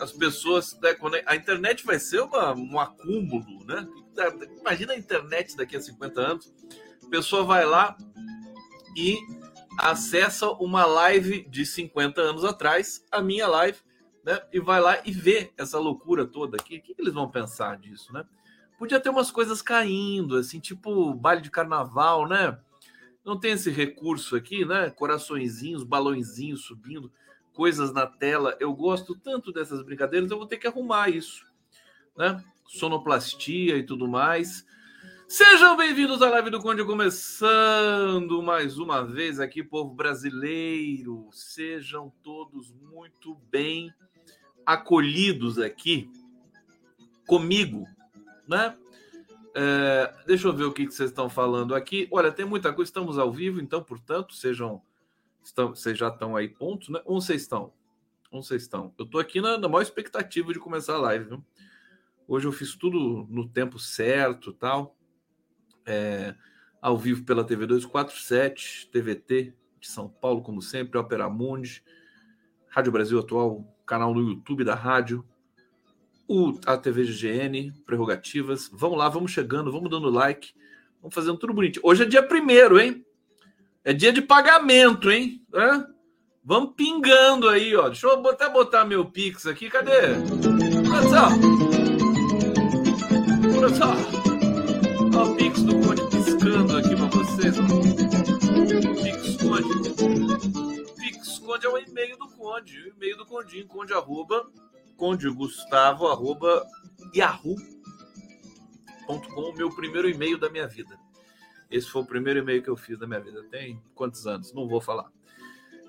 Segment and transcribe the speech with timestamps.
[0.00, 0.78] as pessoas.
[0.80, 3.86] Né, a internet vai ser uma, um acúmulo, né?
[4.60, 6.52] Imagina a internet daqui a 50 anos.
[7.04, 7.96] A pessoa vai lá
[8.96, 9.18] e
[9.78, 13.78] acessa uma live de 50 anos atrás, a minha live,
[14.24, 14.40] né?
[14.52, 16.78] E vai lá e vê essa loucura toda aqui.
[16.78, 18.24] O que, que eles vão pensar disso, né?
[18.78, 22.58] Podia ter umas coisas caindo, assim, tipo baile de carnaval, né?
[23.24, 24.90] Não tem esse recurso aqui, né?
[24.90, 27.12] Coraçõezinhos, balõezinhos subindo,
[27.52, 28.56] coisas na tela.
[28.58, 31.46] Eu gosto tanto dessas brincadeiras, eu vou ter que arrumar isso,
[32.16, 32.42] né?
[32.66, 34.64] Sonoplastia e tudo mais.
[35.28, 41.28] Sejam bem-vindos à live do Conde, começando mais uma vez aqui, povo brasileiro.
[41.32, 43.92] Sejam todos muito bem
[44.66, 46.10] acolhidos aqui
[47.26, 47.86] comigo,
[48.46, 48.76] né?
[49.54, 52.08] É, deixa eu ver o que, que vocês estão falando aqui.
[52.10, 54.82] Olha, tem muita coisa, estamos ao vivo, então, portanto, sejam.
[55.42, 57.00] Estão, vocês já estão aí, pontos, né?
[57.06, 57.72] Onde vocês estão?
[58.30, 58.92] Onde vocês estão?
[58.98, 61.44] Eu estou aqui na, na maior expectativa de começar a live, viu?
[62.26, 64.96] Hoje eu fiz tudo no tempo certo tal
[65.84, 66.34] é,
[66.80, 71.82] ao vivo pela TV 247, TVT de São Paulo, como sempre, Opera Mundi,
[72.68, 75.24] Rádio Brasil Atual, canal no YouTube da rádio,
[76.28, 78.70] o, a TV GN, prerrogativas.
[78.72, 80.54] Vamos lá, vamos chegando, vamos dando like,
[81.00, 81.84] vamos fazendo tudo bonitinho.
[81.84, 83.04] Hoje é dia primeiro, hein?
[83.84, 85.44] É dia de pagamento, hein?
[86.44, 87.88] Vamos pingando aí, ó.
[87.88, 89.68] Deixa eu até botar meu Pix aqui.
[89.68, 90.14] Cadê?
[90.88, 91.30] Produção!
[93.52, 93.94] Produção!
[95.14, 97.56] Olha o Pix do Conde piscando aqui para vocês.
[99.02, 99.68] Pix Conde.
[101.00, 102.78] Pix Conde é o e-mail do Conde.
[102.78, 103.66] O e-mail do Condinho.
[103.66, 104.46] Conde arroba.
[104.96, 106.64] Conde Gustavo arroba
[107.14, 107.56] yahoo.com.
[109.56, 111.01] Meu primeiro e-mail da minha vida.
[111.72, 113.42] Esse foi o primeiro e-mail que eu fiz da minha vida.
[113.44, 114.52] Tem quantos anos?
[114.52, 115.10] Não vou falar.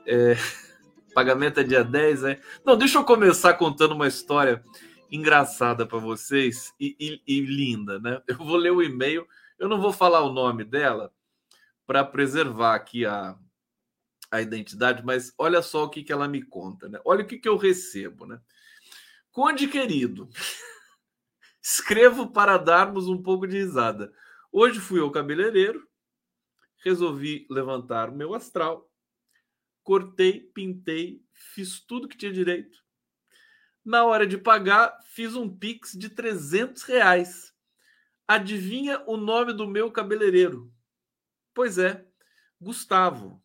[0.07, 0.35] É...
[1.13, 2.41] Pagamento é dia 10, é?
[2.65, 4.63] Não, deixa eu começar contando uma história
[5.11, 8.19] engraçada para vocês e, e, e, linda, né?
[8.27, 9.27] Eu vou ler o e-mail,
[9.59, 11.13] eu não vou falar o nome dela
[11.85, 13.37] para preservar aqui a,
[14.31, 16.99] a identidade, mas olha só o que, que ela me conta, né?
[17.05, 18.41] Olha o que, que eu recebo, né?
[19.31, 20.27] Conde querido,
[21.61, 24.11] escrevo para darmos um pouco de risada.
[24.53, 25.85] Hoje fui ao cabeleireiro,
[26.85, 28.89] resolvi levantar o meu astral,
[29.83, 32.83] cortei, pintei, fiz tudo que tinha direito
[33.83, 37.53] na hora de pagar, fiz um Pix de 300 reais.
[38.27, 40.71] Adivinha o nome do meu cabeleireiro?
[41.53, 42.05] Pois é,
[42.59, 43.43] Gustavo.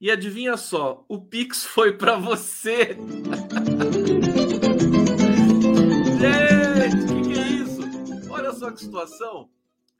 [0.00, 2.96] E adivinha só, o Pix foi para você.
[6.18, 7.80] Gente, que, que, é isso?
[8.30, 9.48] Olha só que situação.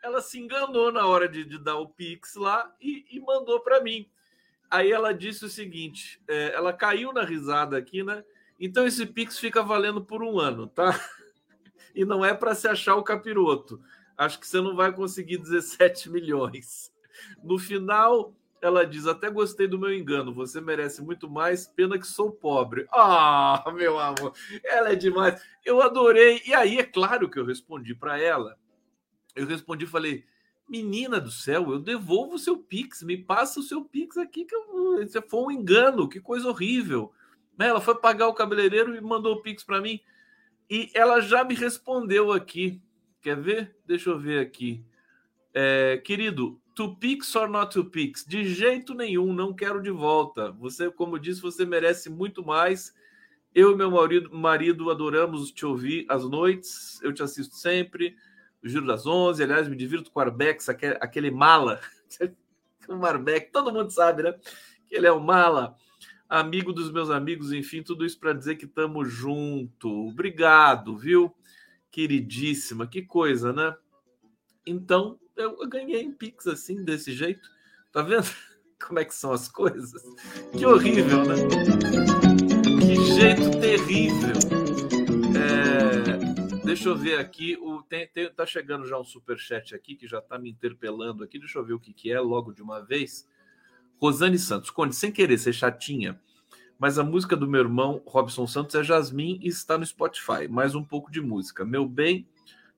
[0.04, 3.80] Ela se enganou na hora de, de dar o Pix lá e, e mandou para
[3.80, 4.06] mim.
[4.70, 8.22] Aí ela disse o seguinte: é, ela caiu na risada aqui, né?
[8.60, 10.90] Então esse Pix fica valendo por um ano, tá?
[11.96, 13.80] E não é para se achar o capiroto.
[14.18, 16.92] Acho que você não vai conseguir 17 milhões.
[17.40, 20.34] No final, ela diz: Até gostei do meu engano.
[20.34, 21.68] Você merece muito mais.
[21.68, 22.86] Pena que sou pobre.
[22.92, 24.34] Ah, meu amor,
[24.64, 25.40] ela é demais.
[25.64, 26.42] Eu adorei.
[26.44, 28.58] E aí, é claro que eu respondi para ela.
[29.34, 30.24] Eu respondi, falei:
[30.68, 33.02] Menina do céu, eu devolvo o seu Pix.
[33.02, 34.64] Me passa o seu Pix aqui, que eu...
[35.28, 36.08] Foi um engano.
[36.08, 37.12] Que coisa horrível.
[37.58, 37.68] Né?
[37.68, 40.00] Ela foi pagar o cabeleireiro e mandou o Pix para mim.
[40.70, 42.80] E ela já me respondeu aqui.
[43.20, 43.76] Quer ver?
[43.86, 44.84] Deixa eu ver aqui.
[45.52, 48.24] É, querido, to Pix or not to Pix?
[48.24, 50.50] De jeito nenhum, não quero de volta.
[50.52, 52.94] Você, como disse, você merece muito mais.
[53.54, 57.00] Eu e meu marido, marido adoramos te ouvir às noites.
[57.02, 58.16] Eu te assisto sempre.
[58.64, 59.42] O Giro das Onze.
[59.42, 61.80] Aliás, me divirto com o Arbex, aquele, aquele mala.
[62.88, 64.34] o Marbeck, todo mundo sabe, né?
[64.86, 65.76] Que ele é o mala
[66.28, 70.08] amigo dos meus amigos, enfim, tudo isso para dizer que estamos junto.
[70.08, 71.32] Obrigado, viu?
[71.90, 73.76] Queridíssima, que coisa, né?
[74.66, 77.48] Então, eu ganhei em Pix assim, desse jeito.
[77.92, 78.26] Tá vendo
[78.84, 80.02] como é que são as coisas?
[80.56, 81.34] Que horrível, né?
[82.80, 84.63] Que jeito terrível.
[86.64, 87.58] Deixa eu ver aqui.
[87.60, 91.22] O, tem, tem, tá chegando já um super chat aqui que já tá me interpelando
[91.22, 91.38] aqui.
[91.38, 93.28] Deixa eu ver o que, que é logo de uma vez.
[94.00, 96.20] Rosane Santos, Conde, sem querer ser chatinha,
[96.78, 100.48] mas a música do meu irmão Robson Santos é Jasmine e está no Spotify.
[100.48, 101.66] Mais um pouco de música.
[101.66, 102.26] Meu bem,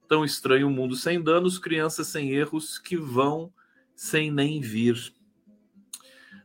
[0.08, 3.52] tão estranho um mundo sem danos, crianças sem erros que vão
[3.94, 5.14] sem nem vir.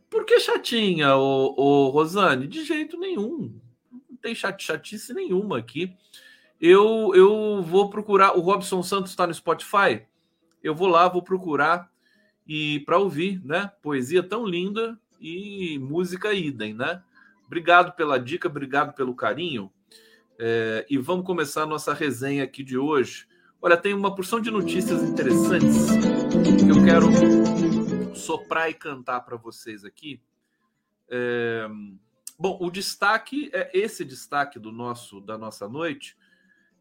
[0.09, 2.47] Por que chatinha, ô, ô, Rosane?
[2.47, 3.59] De jeito nenhum.
[3.91, 5.95] Não tem chat, chatice nenhuma aqui.
[6.61, 8.37] Eu, eu vou procurar.
[8.37, 10.05] O Robson Santos está no Spotify.
[10.63, 11.91] Eu vou lá, vou procurar
[12.47, 13.71] e para ouvir, né?
[13.81, 17.01] Poesia tão linda e música idem, né?
[17.47, 19.71] Obrigado pela dica, obrigado pelo carinho.
[20.37, 23.27] É, e vamos começar a nossa resenha aqui de hoje.
[23.59, 25.87] Olha, tem uma porção de notícias interessantes
[26.63, 30.21] que eu quero soprar e cantar para vocês aqui.
[31.09, 31.67] É...
[32.37, 36.15] Bom, o destaque é esse destaque do nosso da nossa noite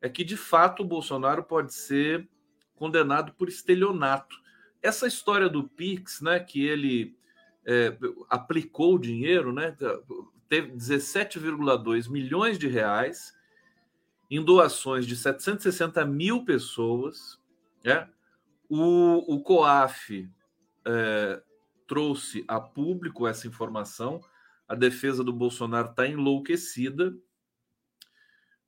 [0.00, 2.29] é que de fato o Bolsonaro pode ser
[2.75, 4.35] condenado por estelionato.
[4.82, 7.14] Essa história do Pix, né, que ele
[7.67, 7.97] é,
[8.29, 9.76] aplicou o dinheiro, né,
[10.49, 13.35] teve 17,2 milhões de reais
[14.31, 17.38] em doações de 760 mil pessoas.
[17.85, 18.08] Né?
[18.69, 20.31] O, o COAF
[20.87, 21.43] é,
[21.87, 24.20] trouxe a público essa informação.
[24.69, 27.12] A defesa do Bolsonaro está enlouquecida.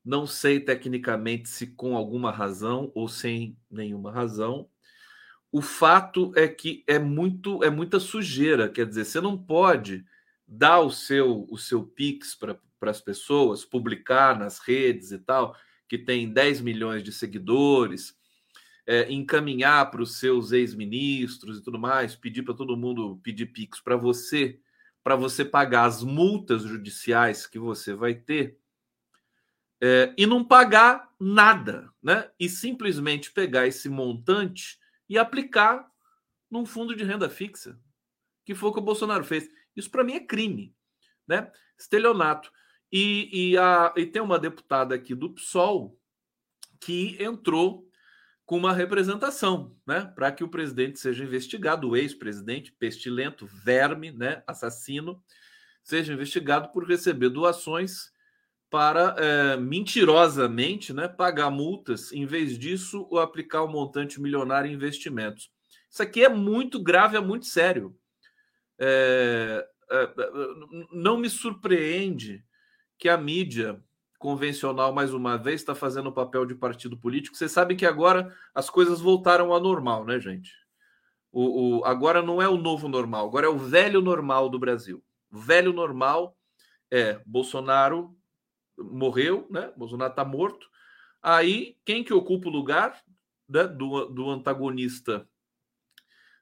[0.04, 4.68] Não sei tecnicamente se com alguma razão ou sem nenhuma razão.
[5.50, 10.04] O fato é que é muito é muita sujeira, quer dizer, você não pode
[10.48, 15.56] dar o seu o seu Pix para as pessoas, publicar nas redes e tal,
[15.88, 18.16] que tem 10 milhões de seguidores,
[18.86, 23.80] é, encaminhar para os seus ex-ministros e tudo mais, pedir para todo mundo pedir Pix
[23.80, 24.58] para você,
[25.04, 28.58] para você pagar as multas judiciais que você vai ter,
[29.82, 32.30] é, e não pagar nada, né?
[32.38, 35.90] E simplesmente pegar esse montante e aplicar
[36.48, 37.76] num fundo de renda fixa,
[38.44, 39.50] que foi o que o Bolsonaro fez.
[39.74, 40.72] Isso para mim é crime,
[41.26, 41.50] né?
[41.76, 42.52] Estelionato.
[42.92, 45.98] E, e, a, e tem uma deputada aqui do PSOL
[46.78, 47.88] que entrou
[48.44, 54.42] com uma representação, né, para que o presidente seja investigado, o ex-presidente pestilento, verme, né,
[54.46, 55.22] assassino,
[55.82, 58.11] seja investigado por receber doações
[58.72, 64.70] para é, mentirosamente, né, pagar multas, em vez disso, ou aplicar o um montante milionário
[64.70, 65.50] em investimentos.
[65.90, 67.94] Isso aqui é muito grave, é muito sério.
[68.78, 70.10] É, é,
[70.90, 72.42] não me surpreende
[72.96, 73.78] que a mídia
[74.18, 77.36] convencional, mais uma vez, está fazendo o papel de partido político.
[77.36, 80.50] Vocês sabem que agora as coisas voltaram ao normal, né, gente?
[81.30, 85.04] O, o, agora não é o novo normal, agora é o velho normal do Brasil.
[85.30, 86.34] O velho normal
[86.90, 88.16] é Bolsonaro
[88.78, 89.72] morreu, né?
[89.76, 90.68] Bolsonaro está morto.
[91.22, 93.02] Aí, quem que ocupa o lugar
[93.48, 95.28] né, do, do antagonista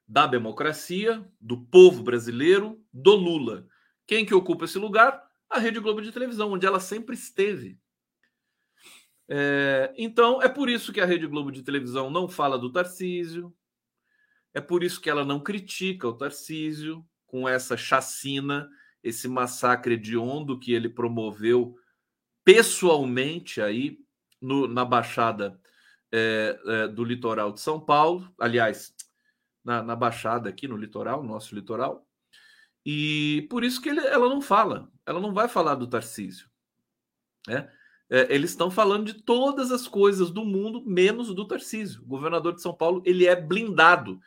[0.07, 3.67] da democracia, do povo brasileiro, do Lula?
[4.07, 5.31] Quem que ocupa esse lugar?
[5.51, 7.77] a Rede Globo de televisão, onde ela sempre esteve.
[9.29, 13.53] É, então, é por isso que a Rede Globo de televisão não fala do Tarcísio,
[14.55, 18.69] é por isso que ela não critica o Tarcísio com essa chacina,
[19.03, 21.77] esse massacre hediondo que ele promoveu
[22.51, 24.01] pessoalmente aí
[24.41, 25.61] no, na Baixada
[26.11, 28.93] é, é, do litoral de São Paulo, aliás,
[29.65, 32.05] na, na Baixada aqui no litoral, nosso litoral,
[32.85, 36.51] e por isso que ele, ela não fala, ela não vai falar do Tarcísio.
[37.47, 37.71] Né?
[38.09, 42.03] É, eles estão falando de todas as coisas do mundo, menos do Tarcísio.
[42.03, 44.21] O governador de São Paulo ele é blindado,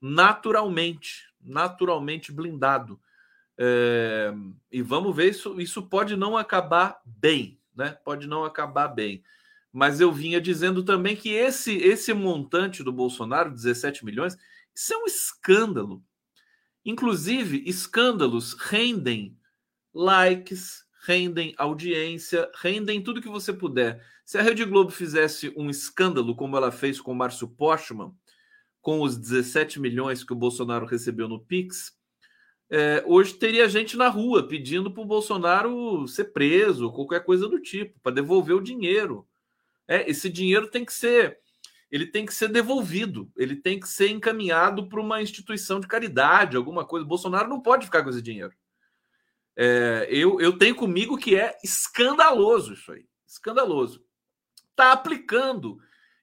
[0.00, 3.00] naturalmente, naturalmente blindado.
[3.56, 4.32] É,
[4.70, 5.60] e vamos ver isso.
[5.60, 7.96] Isso pode não acabar bem, né?
[8.04, 9.22] Pode não acabar bem.
[9.72, 14.36] Mas eu vinha dizendo também que esse esse montante do Bolsonaro, 17 milhões,
[14.74, 16.02] isso é um escândalo.
[16.84, 19.36] Inclusive, escândalos rendem
[19.94, 24.04] likes, rendem audiência, rendem tudo que você puder.
[24.24, 28.12] Se a Rede Globo fizesse um escândalo como ela fez com o Márcio Postman,
[28.80, 31.97] com os 17 milhões que o Bolsonaro recebeu no Pix,
[32.70, 37.60] é, hoje teria gente na rua pedindo para o Bolsonaro ser preso, qualquer coisa do
[37.60, 39.26] tipo, para devolver o dinheiro.
[39.86, 41.38] É, esse dinheiro tem que ser
[41.90, 46.56] ele tem que ser devolvido, ele tem que ser encaminhado para uma instituição de caridade,
[46.56, 47.06] alguma coisa.
[47.06, 48.52] Bolsonaro não pode ficar com esse dinheiro.
[49.56, 54.04] É, eu, eu tenho comigo que é escandaloso isso aí, escandaloso.
[54.70, 55.80] Está aplicando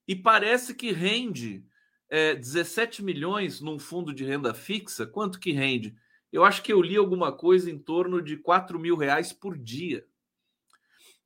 [0.08, 1.66] e parece que rende
[2.10, 5.06] é, 17 milhões num fundo de renda fixa.
[5.06, 5.96] Quanto que rende?
[6.36, 10.06] Eu acho que eu li alguma coisa em torno de 4 mil reais por dia.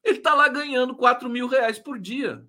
[0.03, 2.45] Ele está lá ganhando 4 mil reais por dia.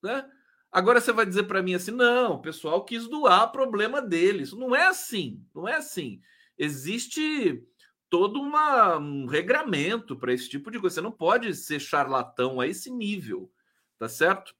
[0.00, 0.24] Né?
[0.70, 4.52] Agora você vai dizer para mim assim: não, o pessoal quis doar, problema deles.
[4.52, 6.20] Não é assim, não é assim.
[6.56, 7.60] Existe
[8.08, 10.94] todo uma, um regramento para esse tipo de coisa.
[10.94, 13.50] Você não pode ser charlatão a esse nível,
[13.98, 14.54] tá certo?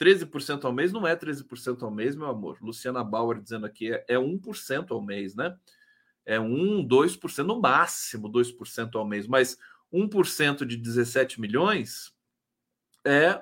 [0.00, 2.58] 13% ao mês não é 13% ao mês, meu amor.
[2.60, 5.56] Luciana Bauer dizendo aqui é, é 1% ao mês, né?
[6.26, 9.56] É 1, 2%, no máximo 2% ao mês, mas
[9.92, 12.12] 1% de 17 milhões
[13.04, 13.40] é,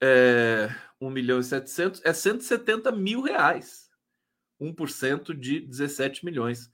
[0.00, 3.90] é 1 milhão e 700, é 170 mil reais.
[4.60, 6.70] 1% de 17 milhões.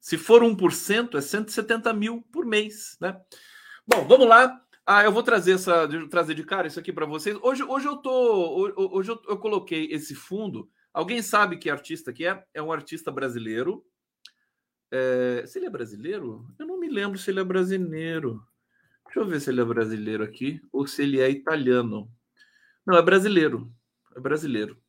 [0.00, 3.18] Se for 1%, é 170 mil por mês, né?
[3.86, 4.60] Bom, vamos lá.
[4.84, 7.36] Ah, eu vou trazer essa, trazer de cara isso aqui para vocês.
[7.42, 10.70] Hoje, hoje eu tô, hoje eu, eu, coloquei esse fundo.
[10.92, 12.44] Alguém sabe que artista que é?
[12.54, 13.84] É um artista brasileiro.
[14.90, 18.46] É, se ele é brasileiro, eu não me lembro se ele é brasileiro.
[19.04, 22.10] Deixa eu ver se ele é brasileiro aqui ou se ele é italiano.
[22.86, 23.72] Não, é brasileiro.
[24.14, 24.80] É brasileiro.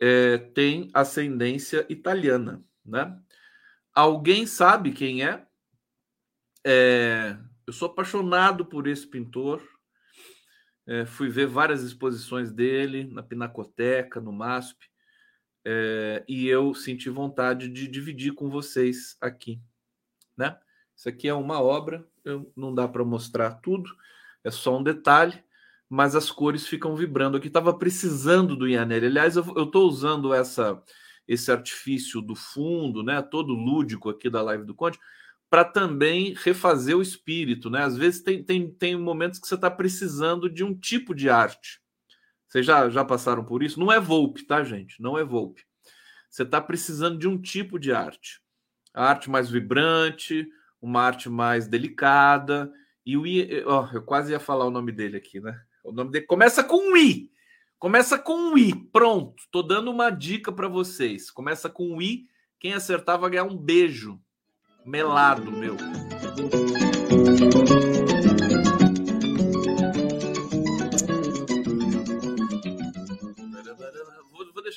[0.00, 3.20] É, tem ascendência italiana, né?
[3.94, 5.46] Alguém sabe quem é?
[6.64, 9.62] é eu sou apaixonado por esse pintor.
[10.86, 14.89] É, fui ver várias exposições dele na Pinacoteca, no MASP,
[15.64, 19.60] é, e eu senti vontade de dividir com vocês aqui,
[20.36, 20.58] né?
[20.96, 23.90] Isso aqui é uma obra, eu, não dá para mostrar tudo,
[24.44, 25.42] é só um detalhe,
[25.88, 27.48] mas as cores ficam vibrando aqui.
[27.48, 29.06] Estava precisando do Ianelli.
[29.06, 30.82] Aliás, eu estou usando essa
[31.26, 34.98] esse artifício do fundo, né, todo lúdico aqui da live do Conte,
[35.48, 37.84] para também refazer o espírito, né?
[37.84, 41.80] Às vezes tem, tem, tem momentos que você está precisando de um tipo de arte.
[42.50, 43.78] Vocês já, já passaram por isso?
[43.78, 45.00] Não é Volpe, tá, gente?
[45.00, 45.62] Não é Volpe.
[46.28, 48.40] Você está precisando de um tipo de arte.
[48.92, 50.48] A arte mais vibrante,
[50.82, 52.68] uma arte mais delicada.
[53.06, 55.56] E o I, oh, eu quase ia falar o nome dele aqui, né?
[55.84, 57.30] O nome dele começa com um I.
[57.78, 58.74] Começa com um I.
[58.90, 59.44] Pronto.
[59.52, 61.30] Tô dando uma dica para vocês.
[61.30, 62.26] Começa com um I.
[62.58, 64.20] Quem acertar vai ganhar um beijo
[64.84, 65.76] melado, meu.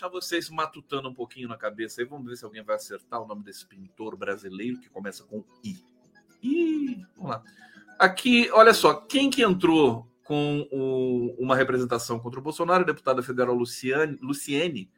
[0.03, 2.07] Deixar vocês matutando um pouquinho na cabeça aí.
[2.07, 5.81] Vamos ver se alguém vai acertar o nome desse pintor brasileiro que começa com I.
[6.41, 7.43] Ih, vamos lá.
[7.97, 12.83] Aqui, olha só, quem que entrou com o, uma representação contra o Bolsonaro?
[12.83, 14.91] A deputada federal Luciane, Luciene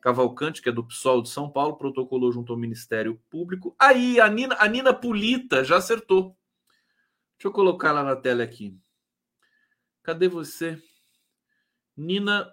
[0.00, 3.74] Cavalcante, que é do PSOL de São Paulo, protocolou junto ao Ministério Público.
[3.78, 6.36] Aí, a Nina, a Nina Pulita já acertou.
[7.36, 8.78] Deixa eu colocar lá na tela aqui.
[10.02, 10.80] Cadê você?
[11.96, 12.48] Nina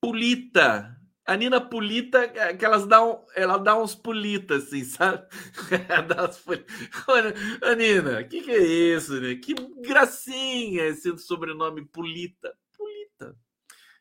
[0.00, 1.01] Pulita.
[1.24, 5.26] A Nina Pulita, é que elas dão, ela dá uns pulitas, assim, sabe?
[6.08, 8.62] dá Nina, o que, que é
[8.96, 9.36] isso, né?
[9.36, 12.52] Que gracinha esse sobrenome Pulita.
[12.76, 13.36] Pulita.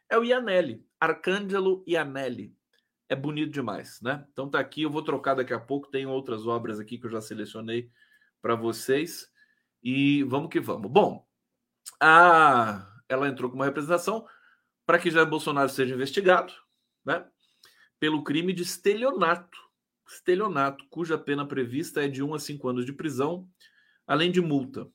[0.10, 2.56] É o Ianelli, Arcângelo Ianelli
[3.12, 4.26] é bonito demais, né?
[4.32, 7.12] Então tá aqui, eu vou trocar daqui a pouco, tem outras obras aqui que eu
[7.12, 7.92] já selecionei
[8.42, 9.30] para vocês
[9.84, 10.90] e vamos que vamos.
[10.90, 11.28] Bom,
[12.00, 14.26] a ela entrou com uma representação
[14.86, 16.54] para que Jair Bolsonaro seja investigado,
[17.06, 17.26] né?
[18.00, 19.58] Pelo crime de estelionato,
[20.08, 23.48] estelionato, cuja pena prevista é de 1 a 5 anos de prisão,
[24.08, 24.88] além de multa.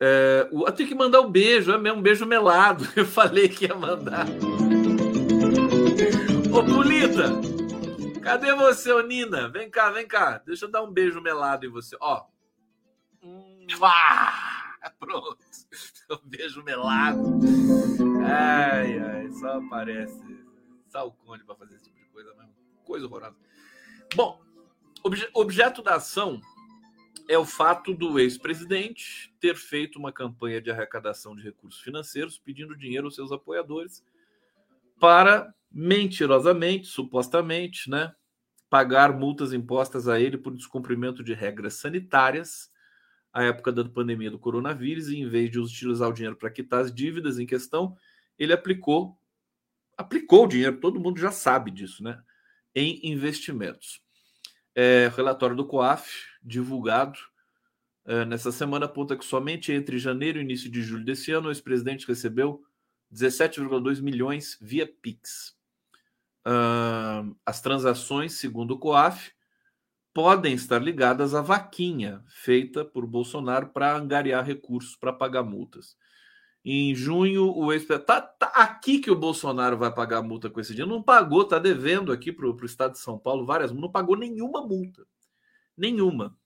[0.00, 2.86] É, eu tenho que mandar um beijo, é mesmo um beijo melado.
[2.96, 4.26] Eu falei que ia mandar.
[6.52, 7.30] Ô, Pulita!
[8.20, 9.48] Cadê você, ô Nina?
[9.48, 10.38] Vem cá, vem cá.
[10.38, 11.94] Deixa eu dar um beijo melado em você.
[12.00, 12.24] Ó.
[13.22, 13.66] Hum,
[14.98, 15.38] pronto.
[16.10, 17.18] Um beijo melado.
[18.26, 20.33] Ai, ai, só aparece
[20.94, 22.54] Salcone para fazer esse tipo de coisa mesmo.
[22.84, 23.36] Coisa horrorosa.
[24.14, 24.40] Bom,
[25.02, 26.40] obje objeto da ação
[27.28, 32.76] é o fato do ex-presidente ter feito uma campanha de arrecadação de recursos financeiros pedindo
[32.76, 34.04] dinheiro aos seus apoiadores
[35.00, 38.14] para mentirosamente, supostamente, né,
[38.70, 42.70] pagar multas impostas a ele por descumprimento de regras sanitárias
[43.32, 46.82] à época da pandemia do coronavírus e em vez de utilizar o dinheiro para quitar
[46.82, 47.96] as dívidas em questão,
[48.38, 49.18] ele aplicou
[49.96, 52.20] aplicou o dinheiro, todo mundo já sabe disso, né,
[52.74, 54.02] em investimentos.
[54.74, 57.18] É, relatório do COAF, divulgado
[58.04, 61.50] é, nessa semana, aponta que somente entre janeiro e início de julho desse ano, o
[61.50, 62.62] ex-presidente recebeu
[63.12, 65.56] 17,2 milhões via Pix.
[66.46, 69.32] Uh, as transações, segundo o COAF,
[70.12, 75.96] podem estar ligadas à vaquinha feita por Bolsonaro para angariar recursos para pagar multas.
[76.64, 80.72] Em junho, o ex tá, tá, aqui que o Bolsonaro vai pagar multa com esse
[80.72, 80.90] dinheiro.
[80.90, 84.66] Não pagou, está devendo aqui para o estado de São Paulo várias não pagou nenhuma
[84.66, 85.06] multa.
[85.76, 86.38] Nenhuma.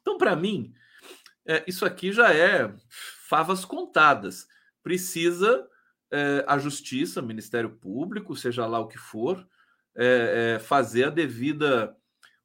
[0.00, 0.72] Então, para mim,
[1.44, 2.72] é, isso aqui já é
[3.28, 4.46] favas contadas.
[4.84, 5.68] Precisa
[6.12, 9.44] é, a justiça, Ministério Público, seja lá o que for,
[9.96, 11.96] é, é, fazer a devida,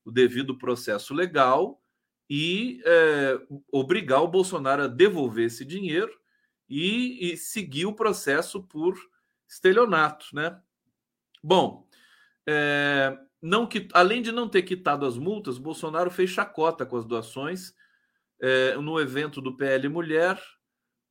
[0.03, 1.79] o devido processo legal
[2.27, 2.81] e
[3.71, 6.11] obrigar o Bolsonaro a devolver esse dinheiro
[6.69, 8.95] e, e seguir o processo por
[9.47, 10.59] estelionato, né?
[11.43, 11.87] Bom,
[13.41, 17.73] não que, além de não ter quitado as multas, Bolsonaro fez chacota com as doações
[18.41, 20.41] é, no evento do PL Mulher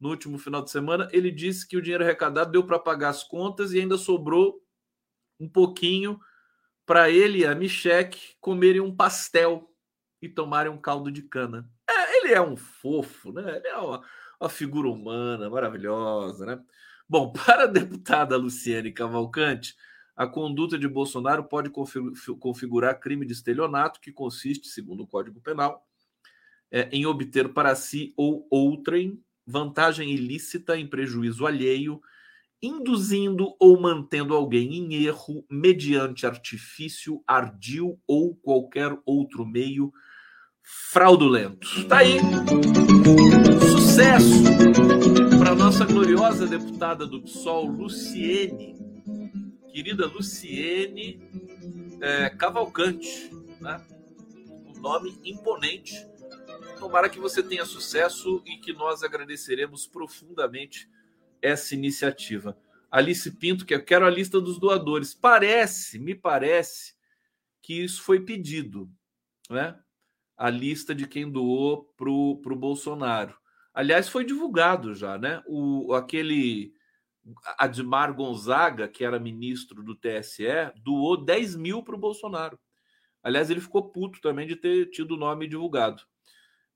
[0.01, 1.09] no último final de semana.
[1.13, 4.61] Ele disse que o dinheiro arrecadado deu para pagar as contas e ainda sobrou
[5.39, 6.19] um pouquinho
[6.85, 9.71] para ele e a Michelle comerem um pastel
[10.21, 11.71] e tomarem um caldo de cana.
[11.89, 13.57] É, ele é um fofo, né?
[13.57, 14.03] Ele é uma,
[14.41, 16.61] uma figura humana maravilhosa, né?
[17.09, 19.75] Bom, para a deputada Luciane Cavalcante,
[20.17, 21.71] a conduta de Bolsonaro pode
[22.39, 25.85] configurar crime de estelionato, que consiste, segundo o Código Penal,
[26.71, 32.01] é, em obter para si ou outrem vantagem ilícita em prejuízo alheio,
[32.63, 39.93] induzindo ou mantendo alguém em erro mediante artifício, ardil ou qualquer outro meio
[40.63, 41.87] fraudulento.
[41.87, 42.19] Tá aí.
[43.71, 44.43] Sucesso
[45.39, 48.77] para nossa gloriosa deputada do PSOL, Luciene,
[49.73, 51.21] querida Luciene
[52.01, 53.85] é, Cavalcante, né?
[54.67, 55.95] um nome imponente.
[56.79, 60.89] Tomara que você tenha sucesso e que nós agradeceremos profundamente
[61.41, 62.57] essa iniciativa.
[62.91, 65.15] Alice Pinto, que eu quero a lista dos doadores.
[65.15, 66.95] Parece, me parece,
[67.63, 68.91] que isso foi pedido,
[69.49, 69.79] né?
[70.37, 73.35] A lista de quem doou para o Bolsonaro.
[73.75, 75.43] Aliás, foi divulgado já, né?
[75.47, 76.73] O, aquele
[77.59, 82.59] Admar Gonzaga, que era ministro do TSE, doou 10 mil para o Bolsonaro.
[83.23, 86.05] Aliás, ele ficou puto também de ter tido o nome divulgado.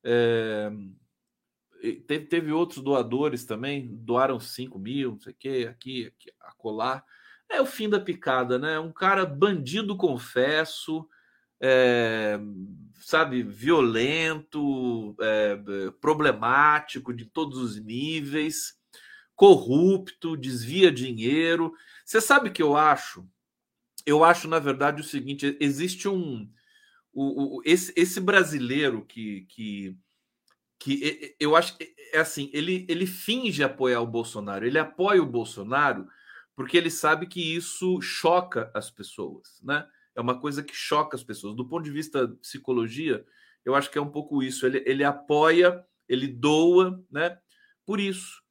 [0.02, 0.70] É,
[2.06, 7.04] teve, teve outros doadores também, doaram 5 mil, não sei o quê, aqui, aqui, acolá.
[7.48, 8.78] É o fim da picada, né?
[8.78, 11.08] Um cara bandido, confesso,
[11.61, 12.38] é,
[13.01, 15.59] sabe, violento, é,
[16.01, 18.79] problemático de todos os níveis
[19.38, 21.73] corrupto, desvia dinheiro.
[22.05, 23.25] Você sabe o que eu acho?
[24.05, 26.51] Eu acho, na verdade, o seguinte: existe um.
[27.12, 29.97] O, o, esse, esse brasileiro que, que,
[30.79, 31.77] que eu acho
[32.12, 36.09] é assim, ele, ele finge apoiar o Bolsonaro, ele apoia o Bolsonaro
[36.57, 39.87] porque ele sabe que isso choca as pessoas, né?
[40.18, 41.54] É uma coisa que choca as pessoas.
[41.54, 43.24] Do ponto de vista da psicologia,
[43.64, 44.66] eu acho que é um pouco isso.
[44.66, 47.38] Ele, ele apoia, ele doa, né?
[47.87, 48.42] Por isso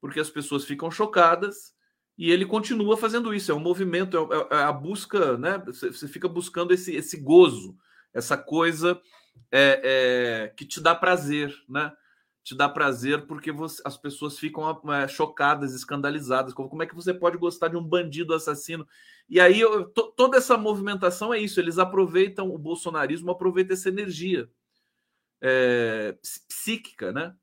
[0.00, 1.74] porque as pessoas ficam chocadas
[2.16, 3.52] e ele continua fazendo isso.
[3.52, 5.62] É um movimento, é, é, é a busca, né?
[5.66, 7.76] Você fica buscando esse, esse gozo,
[8.12, 9.00] essa coisa
[9.52, 11.92] é, é, que te dá prazer, né?
[12.42, 16.54] Te dá prazer porque você, as pessoas ficam é, chocadas, escandalizadas.
[16.54, 18.86] Como, como, é que você pode gostar de um bandido assassino?
[19.28, 21.60] E aí eu, toda essa movimentação é isso.
[21.60, 24.50] Eles aproveitam o bolsonarismo, aproveita essa energia
[25.40, 26.16] é,
[26.48, 27.34] psíquica, né?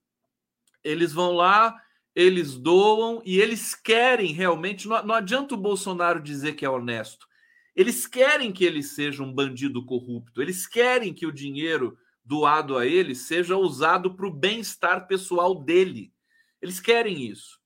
[0.84, 1.80] Eles vão lá
[2.18, 4.88] eles doam e eles querem realmente.
[4.88, 7.28] Não, não adianta o Bolsonaro dizer que é honesto.
[7.76, 10.42] Eles querem que ele seja um bandido corrupto.
[10.42, 11.96] Eles querem que o dinheiro
[12.28, 16.14] doado a ele seja usado para o bem-estar pessoal dele.
[16.62, 17.58] Eles querem isso.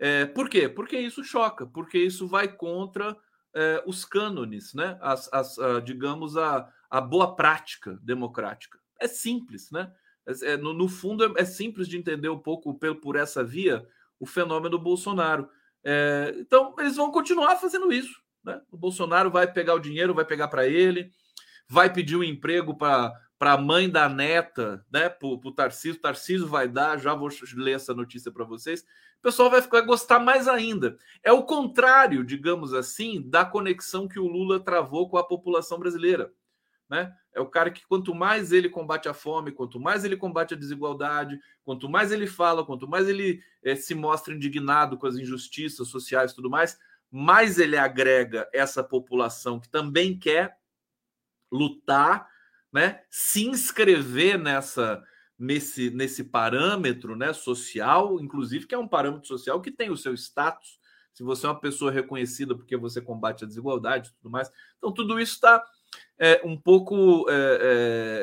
[0.00, 0.68] É, por quê?
[0.68, 3.16] Porque isso choca, porque isso vai contra
[3.54, 4.98] é, os cânones, né?
[5.00, 8.80] As, as, a, digamos, a, a boa prática democrática.
[9.00, 9.92] É simples, né?
[10.26, 13.44] É, é, no, no, fundo, é, é, simples de entender um pouco por, por essa
[13.44, 13.86] via
[14.18, 15.48] o fenômeno Bolsonaro.
[15.84, 18.20] É, então, eles vão continuar fazendo isso.
[18.42, 18.60] Né?
[18.72, 21.12] O Bolsonaro vai pegar o dinheiro, vai pegar para ele,
[21.68, 25.08] vai pedir um emprego para a mãe da neta, né?
[25.08, 26.00] Para o Tarcísio.
[26.00, 28.82] Tarcísio vai dar, já vou ler essa notícia para vocês.
[29.18, 30.96] O pessoal vai, ficar, vai gostar mais ainda.
[31.22, 36.32] É o contrário, digamos assim, da conexão que o Lula travou com a população brasileira.
[36.88, 37.14] Né?
[37.32, 40.56] É o cara que quanto mais ele combate a fome, quanto mais ele combate a
[40.56, 45.88] desigualdade, quanto mais ele fala, quanto mais ele é, se mostra indignado com as injustiças
[45.88, 46.78] sociais e tudo mais,
[47.10, 50.58] mais ele agrega essa população que também quer
[51.50, 52.28] lutar,
[52.74, 53.00] né?
[53.08, 55.00] Se inscrever nessa
[55.38, 60.12] nesse nesse parâmetro, né, social, inclusive que é um parâmetro social que tem o seu
[60.14, 60.80] status.
[61.12, 64.50] Se você é uma pessoa reconhecida porque você combate a desigualdade tudo mais.
[64.76, 65.64] Então, tudo isso está
[66.18, 67.58] é, um pouco é,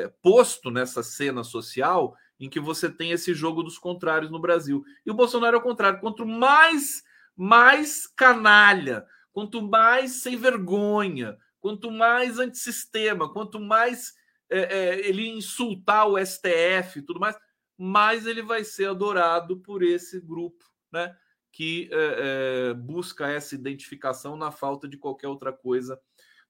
[0.04, 4.84] é, posto nessa cena social em que você tem esse jogo dos contrários no Brasil.
[5.06, 6.00] E o Bolsonaro é o contrário.
[6.00, 7.02] Quanto mais,
[7.34, 14.12] mais canalha, quanto mais sem vergonha, quanto mais antissistema, quanto mais
[14.52, 17.36] é, é, ele insultar o STF e tudo mais,
[17.78, 21.16] mais ele vai ser adorado por esse grupo, né?
[21.50, 26.00] Que é, busca essa identificação na falta de qualquer outra coisa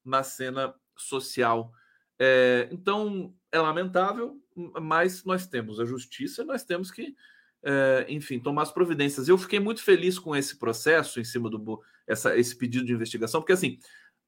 [0.05, 1.73] na cena social.
[2.19, 4.41] É, então, é lamentável,
[4.81, 7.17] mas nós temos a justiça, nós temos que,
[7.65, 9.29] é, enfim, tomar as providências.
[9.29, 13.41] Eu fiquei muito feliz com esse processo em cima do essa, esse pedido de investigação,
[13.41, 13.79] porque assim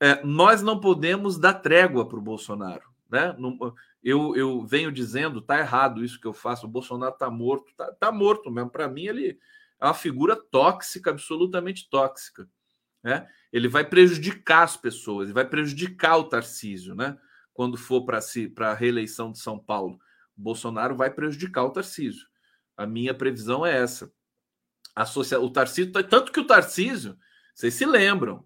[0.00, 2.93] é, nós não podemos dar trégua para o Bolsonaro.
[3.11, 3.37] Né?
[4.03, 6.67] Eu, eu venho dizendo, tá errado isso que eu faço.
[6.67, 8.71] O Bolsonaro tá morto, tá, tá morto mesmo.
[8.71, 9.38] Para mim, ele
[9.81, 12.49] é uma figura tóxica, absolutamente tóxica.
[13.03, 13.29] Né?
[13.53, 17.19] Ele vai prejudicar as pessoas, ele vai prejudicar o Tarcísio, né?
[17.53, 19.99] Quando for para si, a reeleição de São Paulo,
[20.37, 22.27] o Bolsonaro vai prejudicar o Tarcísio.
[22.77, 24.12] A minha previsão é essa.
[24.97, 25.38] Associa...
[25.38, 27.17] O Tarcísio, tanto que o Tarcísio,
[27.55, 28.45] vocês se lembram,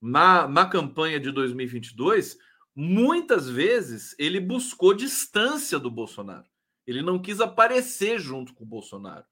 [0.00, 2.38] na, na campanha de 2022,
[2.74, 6.46] muitas vezes ele buscou distância do Bolsonaro.
[6.86, 9.24] Ele não quis aparecer junto com o Bolsonaro,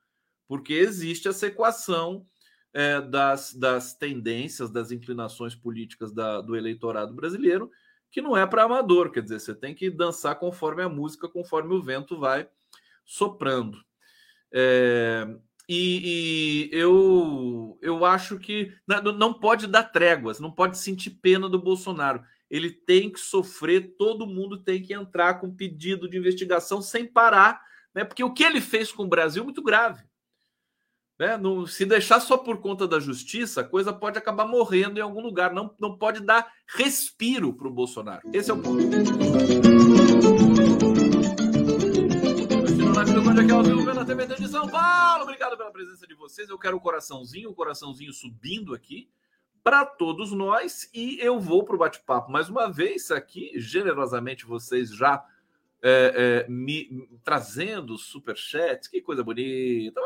[0.46, 2.27] porque existe essa equação
[2.72, 7.70] é, das, das tendências, das inclinações políticas da, do eleitorado brasileiro,
[8.11, 11.74] que não é para amador, quer dizer, você tem que dançar conforme a música, conforme
[11.74, 12.48] o vento vai
[13.05, 13.79] soprando.
[14.53, 15.27] É,
[15.68, 18.72] e, e, eu, eu acho que
[19.18, 22.22] não pode dar tréguas, não pode sentir pena do Bolsonaro.
[22.51, 27.61] Ele tem que sofrer, todo mundo tem que entrar com pedido de investigação sem parar,
[27.95, 28.05] né?
[28.05, 30.03] Porque o que ele fez com o Brasil é muito grave.
[31.19, 31.37] Né?
[31.37, 35.21] Não, se deixar só por conta da justiça, a coisa pode acabar morrendo em algum
[35.21, 35.53] lugar.
[35.53, 38.23] Não, não pode dar respiro para o Bolsonaro.
[38.33, 38.79] Esse é o ponto.
[43.95, 45.25] na TVT de São Paulo.
[45.25, 46.49] Obrigado pela presença de vocês.
[46.49, 49.09] Eu quero o coraçãozinho, o coraçãozinho subindo aqui
[49.69, 50.89] para todos nós.
[50.95, 53.53] E eu vou para o bate-papo mais uma vez aqui.
[53.57, 55.23] Generosamente vocês já
[55.83, 60.01] é, é, me trazendo superchats, que coisa bonita.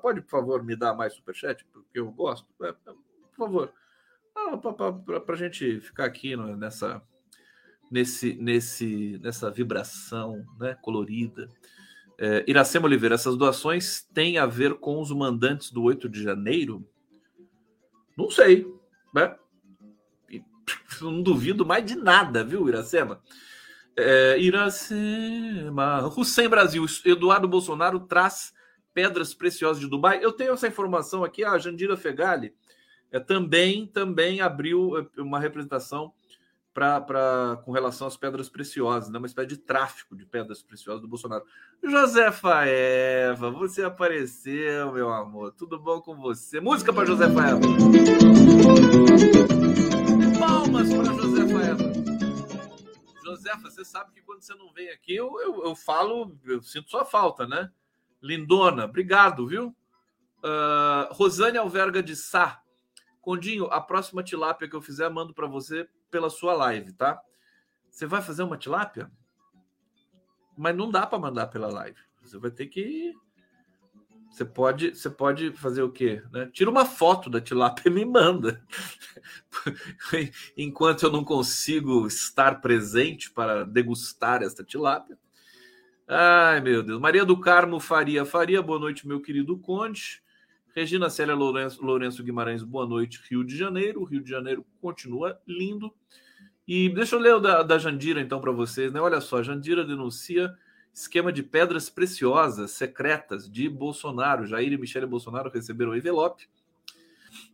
[0.00, 2.46] Pode, por favor, me dar mais superchat, porque eu gosto.
[2.62, 3.72] É, por favor.
[4.32, 7.02] Ah, para a gente ficar aqui nessa,
[7.90, 11.48] nesse, nesse, nessa vibração né, colorida.
[12.16, 16.88] É, Iracema Oliveira, essas doações têm a ver com os mandantes do 8 de janeiro?
[18.16, 18.78] Não sei.
[19.14, 19.36] Né?
[21.00, 23.20] Não duvido mais de nada, viu, Iracema?
[23.96, 26.06] É, Iracema.
[26.16, 26.84] Hussein Brasil.
[27.04, 28.52] Eduardo Bolsonaro traz
[28.94, 30.22] pedras preciosas de Dubai.
[30.22, 31.44] Eu tenho essa informação aqui.
[31.44, 32.54] A Jandira Fegali
[33.10, 36.12] é, também, também abriu é, uma representação
[36.72, 39.18] pra, pra, com relação às pedras preciosas, né?
[39.18, 41.44] uma espécie de tráfico de pedras preciosas do Bolsonaro.
[41.82, 45.52] Josefa Eva, você apareceu, meu amor.
[45.52, 46.60] Tudo bom com você?
[46.60, 47.60] Música para Josefa Eva.
[50.38, 51.92] Palmas para Josefa Eva.
[53.24, 56.90] Josefa, você sabe que quando você não vem aqui, eu, eu, eu falo, eu sinto
[56.90, 57.70] sua falta, né?
[58.22, 59.74] Lindona, obrigado, viu?
[60.38, 62.62] Uh, Rosane Alverga de Sá.
[63.20, 67.20] Condinho, a próxima tilápia que eu fizer, mando para você pela sua live, tá?
[67.90, 69.10] Você vai fazer uma tilápia?
[70.56, 71.98] Mas não dá para mandar pela live.
[72.22, 73.14] Você vai ter que
[74.30, 76.22] você pode, você pode fazer o quê?
[76.32, 76.48] Né?
[76.52, 78.62] Tira uma foto da tilápia e me manda.
[80.56, 85.18] Enquanto eu não consigo estar presente para degustar esta tilápia.
[86.06, 87.00] Ai, meu Deus.
[87.00, 88.24] Maria do Carmo Faria.
[88.24, 90.22] Faria, boa noite, meu querido Conde.
[90.74, 94.00] Regina Célia Lourenço, Lourenço Guimarães, boa noite, Rio de Janeiro.
[94.00, 95.92] O Rio de Janeiro continua lindo.
[96.66, 98.92] E deixa eu ler o da, da Jandira, então, para vocês.
[98.92, 99.00] Né?
[99.00, 100.54] Olha só, Jandira denuncia
[100.92, 104.46] esquema de pedras preciosas secretas de Bolsonaro.
[104.46, 106.48] Jair e Michele Bolsonaro receberam um envelope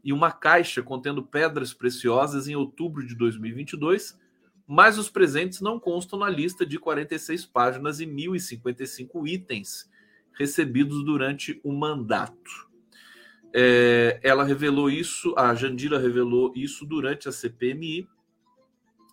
[0.03, 4.19] e uma caixa contendo pedras preciosas em outubro de 2022,
[4.67, 9.91] mas os presentes não constam na lista de 46 páginas e 1.055 itens
[10.33, 12.67] recebidos durante o mandato.
[13.53, 18.07] É, ela revelou isso, a Jandira revelou isso durante a CPMI,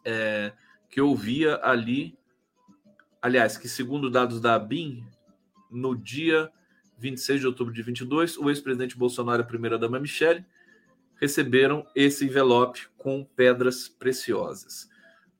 [0.03, 0.51] é,
[0.89, 2.17] que ouvia ali
[3.23, 5.01] aliás, que segundo dados da ABIN,
[5.71, 6.51] no dia
[6.99, 10.45] 26 de outubro de 22, o ex-presidente Bolsonaro e a primeira-dama Michele
[11.15, 14.89] receberam esse envelope com pedras preciosas.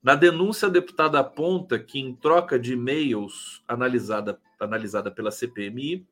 [0.02, 6.06] Na denúncia, a deputada aponta que, em troca de e-mails analisada, analisada pela CPMI,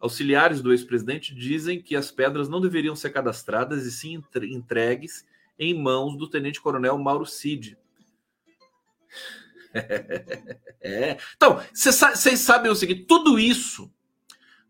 [0.00, 5.26] auxiliares do ex-presidente dizem que as pedras não deveriam ser cadastradas e sim entregues
[5.58, 7.76] em mãos do tenente-coronel Mauro Cid,
[10.80, 11.16] é.
[11.36, 13.92] Então, vocês sabem o seguinte: tudo isso,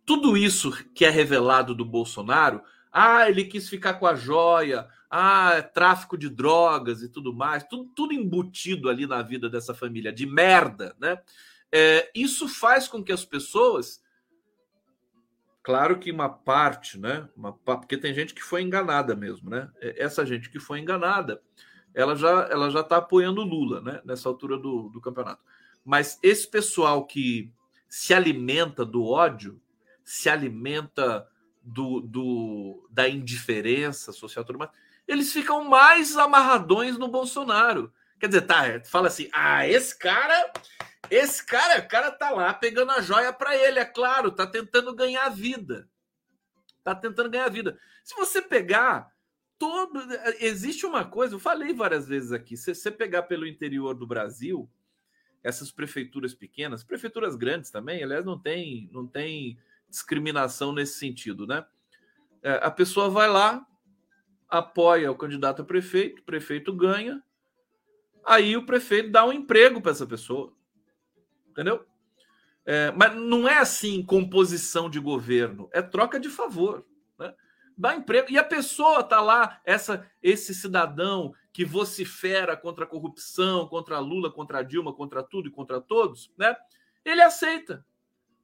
[0.04, 5.54] tudo isso que é revelado do Bolsonaro, ah, ele quis ficar com a joia, ah,
[5.56, 10.12] é tráfico de drogas e tudo mais, tudo, tudo embutido ali na vida dessa família,
[10.12, 11.18] de merda, né?
[11.70, 14.02] É, isso faz com que as pessoas.
[15.62, 17.28] Claro que uma parte, né?
[17.36, 19.68] Uma, porque tem gente que foi enganada mesmo, né?
[19.80, 21.42] Essa gente que foi enganada
[21.96, 24.02] ela já ela já está apoiando o Lula, né?
[24.04, 25.42] Nessa altura do, do campeonato.
[25.82, 27.50] Mas esse pessoal que
[27.88, 29.58] se alimenta do ódio,
[30.04, 31.26] se alimenta
[31.62, 34.70] do, do da indiferença social, tudo mais,
[35.08, 37.90] eles ficam mais amarradões no Bolsonaro.
[38.20, 40.52] Quer dizer, tá, fala assim: ah, esse cara,
[41.10, 44.94] esse cara, o cara tá lá pegando a joia para ele, é claro, tá tentando
[44.94, 45.88] ganhar vida.
[46.84, 47.78] Tá tentando ganhar vida.
[48.04, 49.10] Se você pegar
[49.58, 50.00] todo.
[50.40, 54.68] Existe uma coisa, eu falei várias vezes aqui: se você pegar pelo interior do Brasil,
[55.42, 61.64] essas prefeituras pequenas, prefeituras grandes também, aliás, não tem, não tem discriminação nesse sentido, né?
[62.42, 63.66] É, a pessoa vai lá,
[64.48, 67.22] apoia o candidato a prefeito, o prefeito ganha,
[68.24, 70.52] aí o prefeito dá um emprego para essa pessoa.
[71.48, 71.86] Entendeu?
[72.64, 76.84] É, mas não é assim composição de governo, é troca de favor.
[77.76, 78.30] Dá emprego.
[78.30, 84.32] E a pessoa tá lá, essa, esse cidadão que vocifera contra a corrupção, contra Lula,
[84.32, 86.56] contra a Dilma, contra tudo e contra todos, né?
[87.04, 87.84] Ele aceita.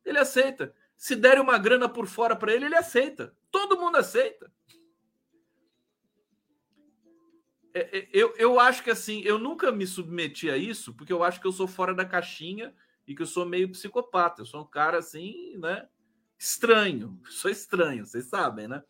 [0.05, 0.75] Ele aceita.
[0.97, 3.35] Se derem uma grana por fora para ele, ele aceita.
[3.51, 4.53] Todo mundo aceita.
[7.75, 11.25] É, é, eu, eu acho que assim, eu nunca me submeti a isso, porque eu
[11.25, 12.75] acho que eu sou fora da caixinha
[13.07, 14.43] e que eu sou meio psicopata.
[14.43, 15.89] Eu sou um cara assim, né?
[16.39, 17.21] Estranho.
[17.31, 18.83] Sou estranho, vocês sabem, né?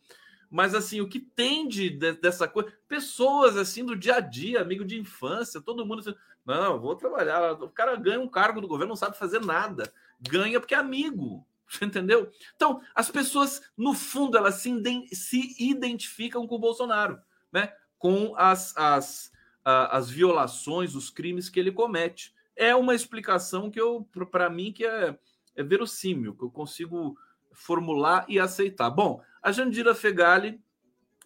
[0.53, 4.61] Mas assim, o que tem de, de, dessa coisa, pessoas assim do dia a dia,
[4.61, 6.13] amigo de infância, todo mundo assim,
[6.45, 7.53] não, vou trabalhar.
[7.53, 9.91] O cara ganha um cargo do governo, não sabe fazer nada.
[10.21, 11.43] Ganha porque é amigo.
[11.67, 12.31] Você entendeu?
[12.55, 14.71] Então, as pessoas, no fundo, elas se,
[15.11, 17.19] se identificam com o Bolsonaro,
[17.51, 17.73] né?
[17.97, 19.31] Com as, as,
[19.65, 22.31] as violações, os crimes que ele comete.
[22.55, 25.17] É uma explicação que eu, para mim, que é,
[25.55, 27.17] é verossímil, que eu consigo
[27.51, 28.91] formular e aceitar.
[28.91, 30.59] Bom, a Jandira Fegali,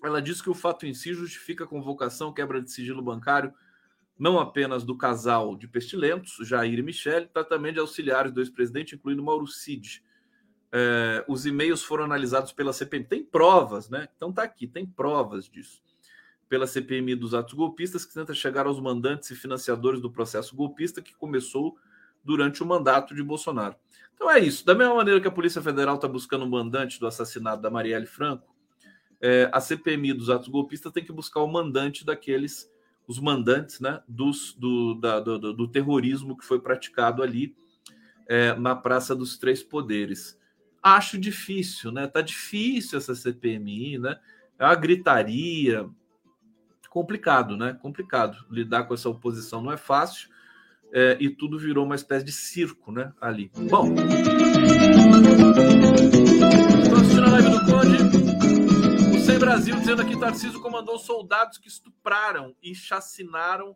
[0.03, 3.53] ela diz que o fato em si justifica a convocação, quebra de sigilo bancário,
[4.17, 8.95] não apenas do casal de pestilentos, Jair e Michele, tá também de auxiliares do ex-presidente,
[8.95, 10.03] incluindo Mauro Cid.
[10.71, 13.05] É, os e-mails foram analisados pela CPMI.
[13.05, 14.09] Tem provas, né?
[14.15, 15.83] Então tá aqui, tem provas disso.
[16.49, 21.01] Pela CPMI dos atos golpistas, que tenta chegar aos mandantes e financiadores do processo golpista
[21.01, 21.77] que começou
[22.27, 23.75] durante o mandato de Bolsonaro.
[24.13, 24.65] Então é isso.
[24.65, 28.05] Da mesma maneira que a Polícia Federal está buscando o mandante do assassinato da Marielle
[28.05, 28.53] Franco,
[29.19, 32.69] é, a CPMI dos atos golpistas tem que buscar o mandante daqueles,
[33.07, 37.55] os mandantes, né, dos, do, da, do, do terrorismo que foi praticado ali
[38.27, 40.37] é, na Praça dos Três Poderes
[40.95, 42.07] acho difícil, né?
[42.07, 44.19] Tá difícil essa CPMI, né?
[44.57, 45.87] É uma gritaria.
[46.89, 47.73] Complicado, né?
[47.73, 48.45] Complicado.
[48.49, 50.29] Lidar com essa oposição não é fácil.
[50.91, 53.13] É, e tudo virou uma espécie de circo, né?
[53.19, 53.51] Ali.
[53.69, 53.93] Bom.
[56.83, 59.17] Estou assistindo live do Conde.
[59.17, 63.75] O Sem Brasil dizendo aqui: Tarcísio comandou soldados que estupraram e chacinaram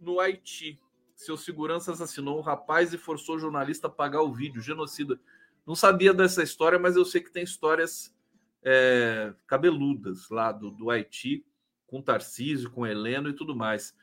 [0.00, 0.80] no Haiti.
[1.16, 4.62] Seu segurança assassinou um rapaz e forçou o jornalista a pagar o vídeo.
[4.62, 5.18] Genocida.
[5.66, 8.14] Não sabia dessa história, mas eu sei que tem histórias
[8.62, 11.44] é, cabeludas lá do, do Haiti,
[11.86, 13.94] com Tarcísio, com Heleno e tudo mais.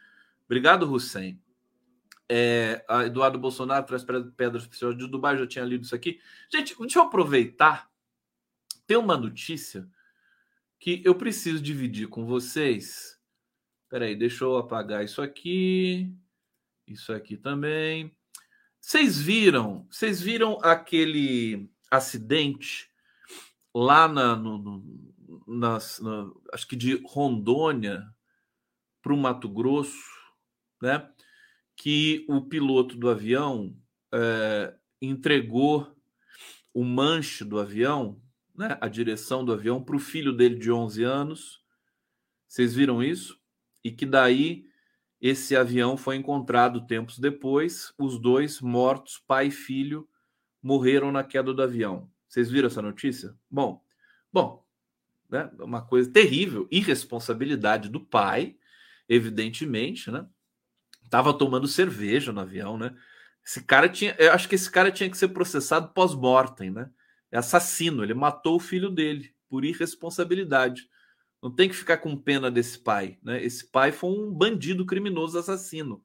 [0.46, 1.40] Obrigado, Hussein.
[2.34, 6.18] É, Eduardo Bolsonaro traz pedras preciosas de Dubai, já tinha lido isso aqui.
[6.50, 7.92] Gente, deixa eu aproveitar.
[8.88, 9.86] Tem uma notícia
[10.80, 13.20] que eu preciso dividir com vocês.
[13.90, 16.16] Peraí, deixa eu apagar isso aqui.
[16.88, 18.16] Isso aqui também.
[18.80, 19.86] Vocês viram?
[19.92, 22.90] Vocês viram aquele acidente
[23.76, 25.14] lá na, no, no,
[25.46, 28.08] nas, na, acho que de Rondônia
[29.02, 30.10] para o Mato Grosso,
[30.82, 31.12] né?
[31.82, 33.76] Que o piloto do avião
[34.14, 35.92] é, entregou
[36.72, 38.22] o manche do avião,
[38.56, 38.78] né?
[38.80, 41.60] A direção do avião para o filho dele de 11 anos.
[42.48, 43.36] Vocês viram isso?
[43.84, 44.68] E que daí
[45.20, 47.92] esse avião foi encontrado tempos depois.
[47.98, 50.08] Os dois mortos, pai e filho,
[50.62, 52.08] morreram na queda do avião.
[52.28, 53.36] Vocês viram essa notícia?
[53.50, 53.84] Bom,
[54.32, 54.64] bom,
[55.28, 55.50] né?
[55.58, 58.56] Uma coisa terrível, irresponsabilidade do pai,
[59.10, 60.30] evidentemente, né?
[61.12, 62.96] Tava tomando cerveja no avião, né?
[63.46, 66.90] Esse cara tinha, eu acho que esse cara tinha que ser processado pós-mortem, né?
[67.30, 70.88] É assassino, ele matou o filho dele por irresponsabilidade.
[71.44, 73.20] Não tem que ficar com pena desse pai.
[73.22, 73.44] Né?
[73.44, 76.02] Esse pai foi um bandido criminoso assassino.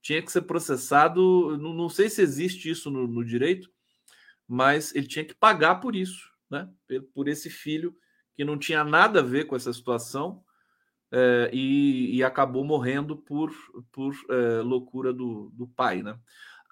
[0.00, 1.58] Tinha que ser processado.
[1.58, 3.68] Não, não sei se existe isso no, no, direito,
[4.46, 6.68] mas ele tinha que pagar por isso, né?
[7.12, 7.96] por esse filho
[8.36, 10.44] que não tinha nada a ver com essa situação
[11.16, 13.52] é, e, e, acabou morrendo por,
[13.92, 16.02] por é, loucura do, do pai.
[16.02, 16.18] Né?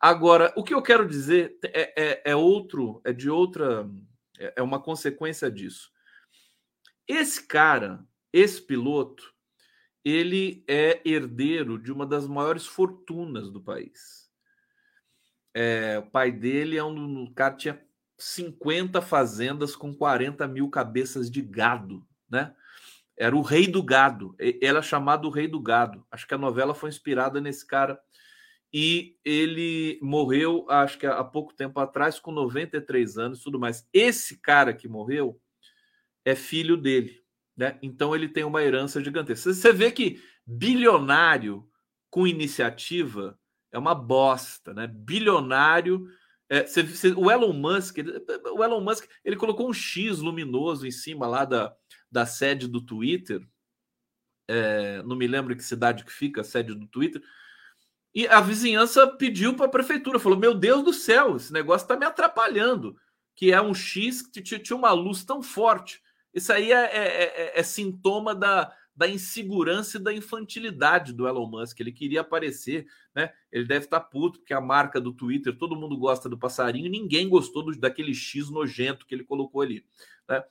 [0.01, 3.89] Agora, o que eu quero dizer é, é, é outro, é de outra,
[4.37, 5.93] é, é uma consequência disso.
[7.07, 9.33] Esse cara, esse piloto,
[10.05, 14.29] ele é herdeiro de uma das maiores fortunas do país.
[15.55, 17.81] É, o pai dele é um, um cara tinha
[18.19, 22.57] 50 fazendas com 40 mil cabeças de gado, né?
[23.17, 24.35] Era o Rei do Gado.
[24.61, 26.05] Ela é chamado o Rei do Gado.
[26.11, 27.99] Acho que a novela foi inspirada nesse cara.
[28.73, 33.87] E ele morreu, acho que há pouco tempo atrás, com 93 anos e tudo mais.
[33.93, 35.39] Esse cara que morreu
[36.25, 37.23] é filho dele.
[37.57, 37.79] Né?
[37.83, 39.53] Então ele tem uma herança gigantesca.
[39.53, 41.69] Você vê que bilionário
[42.11, 43.39] com iniciativa
[43.71, 44.87] é uma bosta, né?
[44.87, 46.07] Bilionário.
[46.49, 47.99] É, você, você, o Elon Musk,
[48.55, 51.75] o Elon Musk, ele colocou um X luminoso em cima lá da,
[52.13, 53.41] da sede do Twitter.
[54.47, 57.23] É, não me lembro que cidade que fica a sede do Twitter.
[58.15, 61.97] E a vizinhança pediu para a prefeitura, falou: Meu Deus do céu, esse negócio está
[61.97, 62.95] me atrapalhando.
[63.35, 66.03] Que é um X que tinha uma luz tão forte.
[66.35, 71.49] Isso aí é, é, é, é sintoma da, da insegurança e da infantilidade do Elon
[71.49, 71.81] Musk.
[71.81, 73.33] Ele queria aparecer, né?
[73.51, 76.91] Ele deve estar tá puto, porque a marca do Twitter, todo mundo gosta do passarinho,
[76.91, 79.85] ninguém gostou do, daquele X nojento que ele colocou ali.
[80.29, 80.43] Né?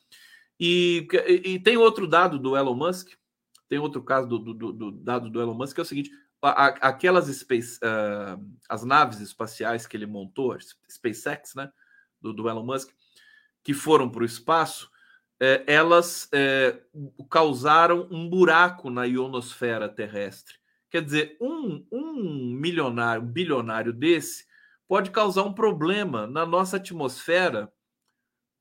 [0.64, 1.08] E,
[1.44, 3.10] e, tem outro dado do Elon Musk,
[3.68, 7.26] tem outro caso do, do, do dado do Elon Musk, que é o seguinte: aquelas
[7.36, 10.56] space, uh, as naves espaciais que ele montou,
[10.88, 11.72] SpaceX, né?
[12.22, 12.92] Do, do Elon Musk,
[13.64, 14.88] que foram para o espaço,
[15.40, 16.80] é, elas é,
[17.28, 20.60] causaram um buraco na ionosfera terrestre.
[20.92, 24.46] Quer dizer, um, um milionário, um bilionário desse
[24.88, 27.74] pode causar um problema na nossa atmosfera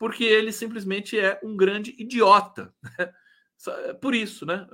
[0.01, 2.75] porque ele simplesmente é um grande idiota.
[3.67, 3.93] Né?
[4.01, 4.67] Por isso, né?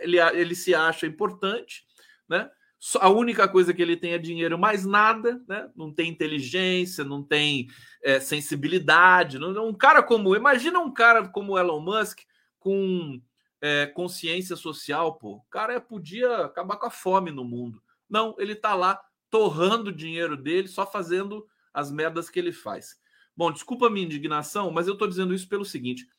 [0.00, 1.84] Ele, ele se acha importante,
[2.26, 2.50] né?
[2.98, 5.68] a única coisa que ele tem é dinheiro, mais nada, né?
[5.76, 7.68] Não tem inteligência, não tem
[8.02, 9.38] é, sensibilidade.
[9.38, 10.34] Não, um cara como.
[10.34, 12.20] Imagina um cara como Elon Musk
[12.58, 13.20] com
[13.60, 15.34] é, consciência social, pô.
[15.34, 17.82] O cara podia acabar com a fome no mundo.
[18.08, 22.96] Não, ele tá lá torrando o dinheiro dele, só fazendo as merdas que ele faz.
[23.38, 26.10] Bom, desculpa a minha indignação, mas eu estou dizendo isso pelo seguinte: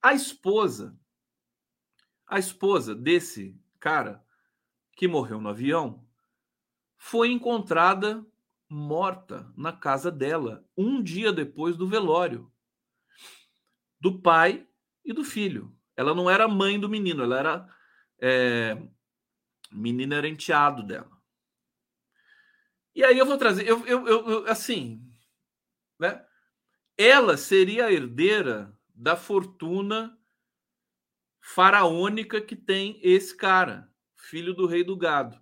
[0.00, 0.96] a esposa,
[2.24, 4.24] a esposa desse cara
[4.94, 6.06] que morreu no avião,
[6.96, 8.24] foi encontrada
[8.68, 12.52] morta na casa dela um dia depois do velório
[13.98, 14.64] do pai
[15.04, 15.76] e do filho.
[15.96, 17.76] Ela não era mãe do menino, ela era
[18.20, 18.80] é,
[19.72, 21.20] menina enteado dela.
[22.94, 25.04] E aí eu vou trazer, eu, eu, eu assim,
[25.98, 26.24] né?
[27.02, 30.18] Ela seria a herdeira da fortuna
[31.40, 35.40] faraônica que tem esse cara, filho do rei do gado.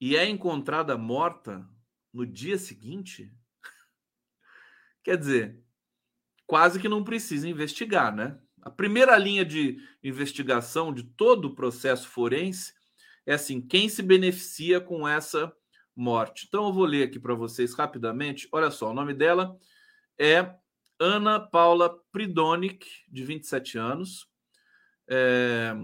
[0.00, 1.64] E é encontrada morta
[2.12, 3.32] no dia seguinte.
[5.04, 5.62] Quer dizer,
[6.44, 8.36] quase que não precisa investigar, né?
[8.60, 12.74] A primeira linha de investigação de todo o processo forense
[13.24, 15.52] é assim: quem se beneficia com essa
[15.94, 16.46] morte?
[16.48, 18.48] Então eu vou ler aqui para vocês rapidamente.
[18.50, 19.56] Olha só, o nome dela
[20.18, 20.54] é
[20.98, 24.28] Ana Paula Pridonic, de 27 anos.
[25.08, 25.74] É,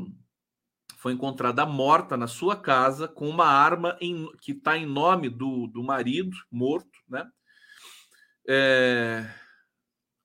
[0.98, 5.66] foi encontrada morta na sua casa com uma arma em, que está em nome do,
[5.66, 7.30] do marido morto, né?
[8.48, 9.24] É,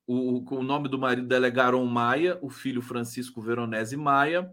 [0.06, 4.50] o, o, nome do marido dela é Garon Maia, o filho Francisco Veronese Maia,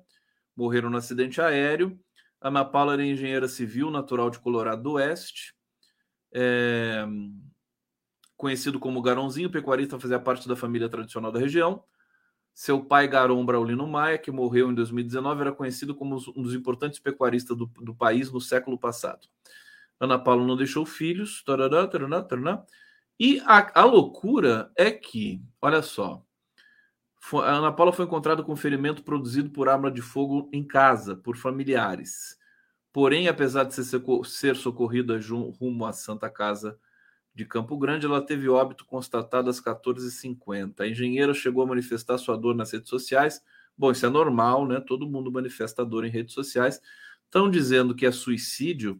[0.55, 1.99] morreram no acidente aéreo.
[2.39, 5.53] Ana Paula era engenheira civil, natural de Colorado do Oeste.
[6.33, 7.05] É,
[8.37, 11.83] conhecido como Garonzinho, pecuarista, fazia parte da família tradicional da região.
[12.53, 16.99] Seu pai, Garon Braulino Maia, que morreu em 2019, era conhecido como um dos importantes
[16.99, 19.27] pecuaristas do, do país no século passado.
[19.99, 21.43] Ana Paula não deixou filhos.
[21.43, 22.63] Tarará, tarará, tarará,
[23.19, 26.23] e a, a, loucura é que, olha só,
[27.33, 31.35] a Ana Paula foi encontrada com ferimento produzido por arma de fogo em casa, por
[31.35, 32.37] familiares.
[32.93, 35.19] Porém, apesar de ser, ser socorrida
[35.59, 36.79] rumo à Santa Casa
[37.37, 40.79] de Campo Grande, ela teve óbito constatado às 14h50.
[40.79, 43.43] A engenheira chegou a manifestar sua dor nas redes sociais.
[43.77, 44.79] Bom, isso é normal, né?
[44.79, 46.81] Todo mundo manifesta dor em redes sociais.
[47.25, 48.99] Estão dizendo que é suicídio.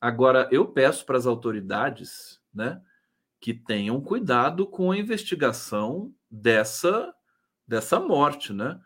[0.00, 2.82] Agora, eu peço para as autoridades, né,
[3.40, 7.14] que tenham cuidado com a investigação dessa
[7.68, 8.80] dessa morte, né?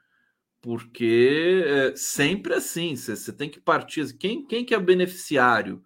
[0.60, 4.12] Porque é sempre assim, você tem que partir.
[4.18, 5.82] Quem, quem que é beneficiário?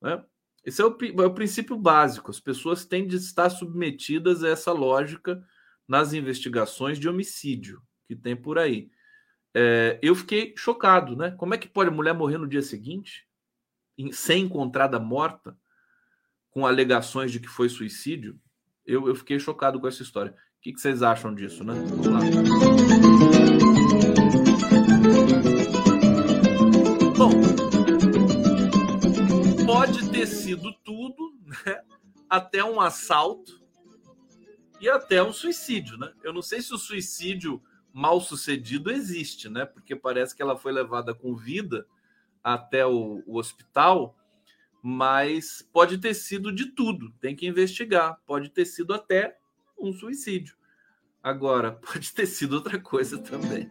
[0.00, 0.24] Né?
[0.66, 2.28] Esse é o, é o princípio básico.
[2.28, 5.40] As pessoas têm de estar submetidas a essa lógica
[5.86, 8.90] nas investigações de homicídio que tem por aí.
[9.54, 11.30] É, eu fiquei chocado, né?
[11.30, 13.26] Como é que pode a mulher morrer no dia seguinte,
[13.96, 15.56] em, sem encontrada morta,
[16.50, 18.36] com alegações de que foi suicídio?
[18.84, 20.32] Eu, eu fiquei chocado com essa história.
[20.32, 21.74] O que, que vocês acham disso, né?
[21.74, 23.25] Vamos lá.
[32.28, 33.60] Até um assalto
[34.80, 36.12] e até um suicídio, né?
[36.22, 37.62] Eu não sei se o suicídio
[37.92, 39.64] mal sucedido existe, né?
[39.64, 41.86] Porque parece que ela foi levada com vida
[42.44, 44.16] até o, o hospital,
[44.82, 48.20] mas pode ter sido de tudo, tem que investigar.
[48.26, 49.36] Pode ter sido até
[49.78, 50.56] um suicídio.
[51.22, 53.70] Agora, pode ter sido outra coisa também.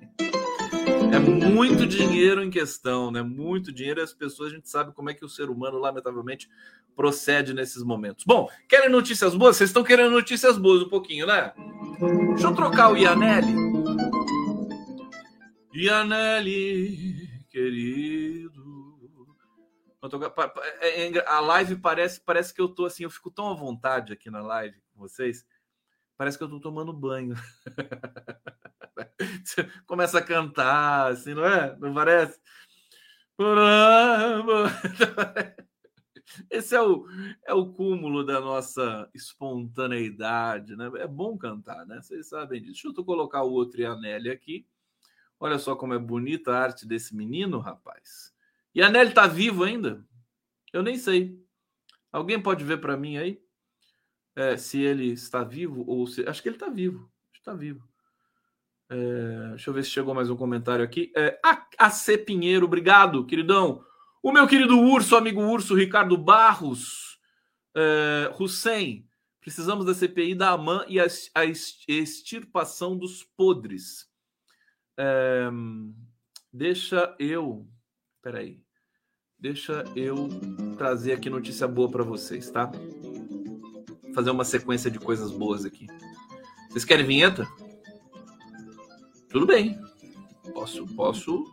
[1.14, 3.22] É muito dinheiro em questão, né?
[3.22, 6.50] Muito dinheiro e as pessoas, a gente sabe como é que o ser humano, lamentavelmente,
[6.96, 8.24] procede nesses momentos.
[8.26, 9.58] Bom, querem notícias boas?
[9.58, 11.54] Vocês estão querendo notícias boas um pouquinho, né?
[12.30, 13.54] Deixa eu trocar o Ianelli.
[15.74, 18.64] Ianelli, querido.
[20.82, 24.14] É, é a live parece, parece que eu tô assim, eu fico tão à vontade
[24.14, 25.46] aqui na live com vocês.
[26.18, 27.36] Parece que eu tô tomando banho.
[29.86, 31.76] Começa a cantar, assim, não é?
[31.78, 32.40] Não parece?
[36.50, 37.06] Esse é o,
[37.46, 40.92] é o cúmulo da nossa espontaneidade, né?
[40.98, 42.02] É bom cantar, né?
[42.02, 42.84] Vocês sabem disso.
[42.84, 44.66] Deixa eu colocar o outro Ianelli aqui.
[45.40, 48.34] Olha só como é bonita a arte desse menino, rapaz.
[48.76, 50.06] Ianelli tá vivo ainda?
[50.74, 51.40] Eu nem sei.
[52.12, 53.42] Alguém pode ver para mim aí?
[54.36, 56.28] É, se ele está vivo ou se.
[56.28, 57.10] Acho que ele está vivo.
[57.34, 57.88] Está vivo.
[58.90, 61.12] É, deixa eu ver se chegou mais um comentário aqui.
[61.16, 61.40] É,
[61.78, 63.84] AC Pinheiro, obrigado, queridão.
[64.22, 67.20] O meu querido urso, amigo urso, Ricardo Barros,
[67.76, 69.08] é, Hussein,
[69.42, 71.06] precisamos da CPI da AMAN e a,
[71.36, 74.08] a extirpação dos podres.
[74.98, 75.50] É,
[76.52, 77.68] deixa eu.
[78.22, 78.64] Peraí.
[79.38, 80.30] Deixa eu
[80.78, 82.72] trazer aqui notícia boa para vocês, tá?
[84.14, 85.86] Fazer uma sequência de coisas boas aqui.
[86.70, 87.46] Vocês querem vinheta?
[89.36, 89.78] Tudo bem.
[90.54, 91.44] Posso, posso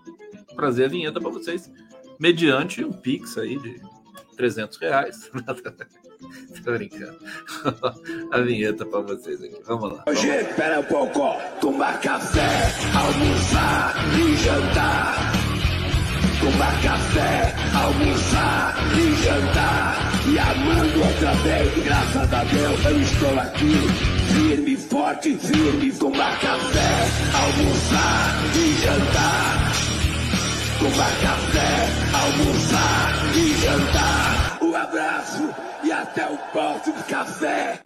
[0.55, 1.68] trazer a vinheta para vocês
[2.16, 3.83] mediante um Pix aí de
[4.37, 5.28] 300 reais.
[6.64, 7.18] Tô brincando.
[8.30, 9.61] A vinheta para vocês aqui.
[9.66, 10.05] Vamos lá.
[10.07, 11.37] Hoje, espera um pouco.
[11.61, 15.33] Tomar café, almoçar e jantar.
[16.39, 19.97] Tomar café, almoçar e jantar.
[20.33, 24.21] E amando outra vez, graças a Deus eu estou aqui.
[24.33, 25.93] Firme, forte, firme.
[25.93, 29.72] Tomar café, almoçar e jantar
[30.83, 34.59] tomar café, almoçar e jantar.
[34.61, 35.43] Um abraço
[35.85, 37.80] e até o próximo café.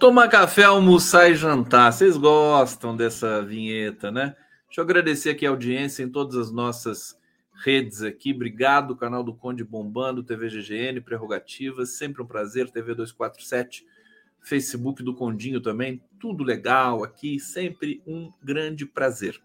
[0.00, 1.92] Tomar café, almoçar e jantar.
[1.92, 4.34] Vocês gostam dessa vinheta, né?
[4.66, 7.16] Deixa eu agradecer aqui a audiência em todas as nossas
[7.64, 8.32] redes aqui.
[8.32, 13.86] Obrigado, canal do Conde bombando, TV GGN, Prerrogativas, sempre um prazer, TV 247,
[14.44, 19.40] Facebook do Condinho também, tudo legal aqui, sempre um grande prazer.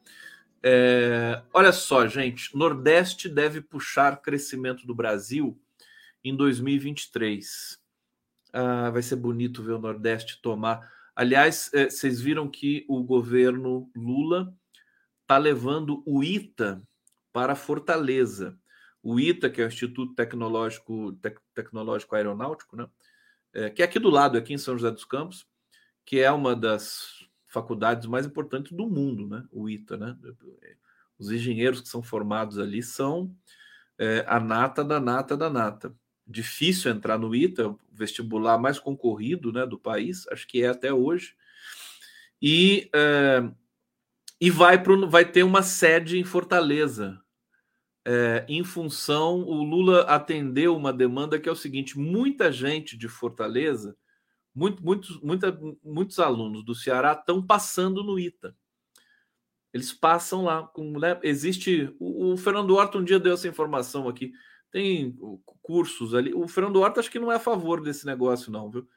[0.62, 5.58] É, olha só, gente, Nordeste deve puxar crescimento do Brasil
[6.24, 7.80] em 2023.
[8.52, 10.92] Ah, vai ser bonito ver o Nordeste tomar.
[11.16, 14.54] Aliás, é, vocês viram que o governo Lula
[15.22, 16.82] está levando o ITA
[17.32, 18.58] para Fortaleza.
[19.02, 22.88] O ITA, que é o Instituto Tecnológico, Tec, Tecnológico Aeronáutico, né?
[23.54, 25.48] É, que é aqui do lado, aqui em São José dos Campos,
[26.06, 29.44] que é uma das faculdades mais importantes do mundo, né?
[29.52, 30.18] O ITA, né?
[31.18, 33.36] Os engenheiros que são formados ali são
[33.98, 35.94] é, a nata da nata da nata.
[36.26, 40.94] Difícil entrar no ITA, o vestibular mais concorrido né, do país, acho que é até
[40.94, 41.36] hoje.
[42.42, 43.44] E, é,
[44.40, 47.20] e vai, pro, vai ter uma sede em Fortaleza.
[48.06, 53.08] É, em função, o Lula atendeu uma demanda que é o seguinte: muita gente de
[53.08, 53.96] Fortaleza
[54.54, 58.56] muito, muitos, muita, muitos alunos do Ceará estão passando no ITA.
[59.74, 60.64] Eles passam lá.
[60.64, 61.96] Com, né, existe.
[62.00, 64.34] O, o, Fernando Horta um dia deu essa informação aqui.
[64.72, 65.16] Tem
[65.62, 66.34] cursos ali.
[66.34, 68.88] O Fernando Horta acho que não é a favor desse negócio, não, viu?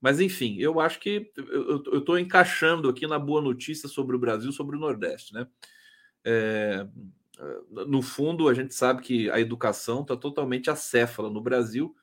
[0.00, 4.52] Mas enfim, eu acho que eu estou encaixando aqui na boa notícia sobre o Brasil,
[4.52, 5.46] sobre o Nordeste, né?
[6.22, 6.86] É,
[7.86, 11.94] no fundo, a gente sabe que a educação está totalmente acéfala no Brasil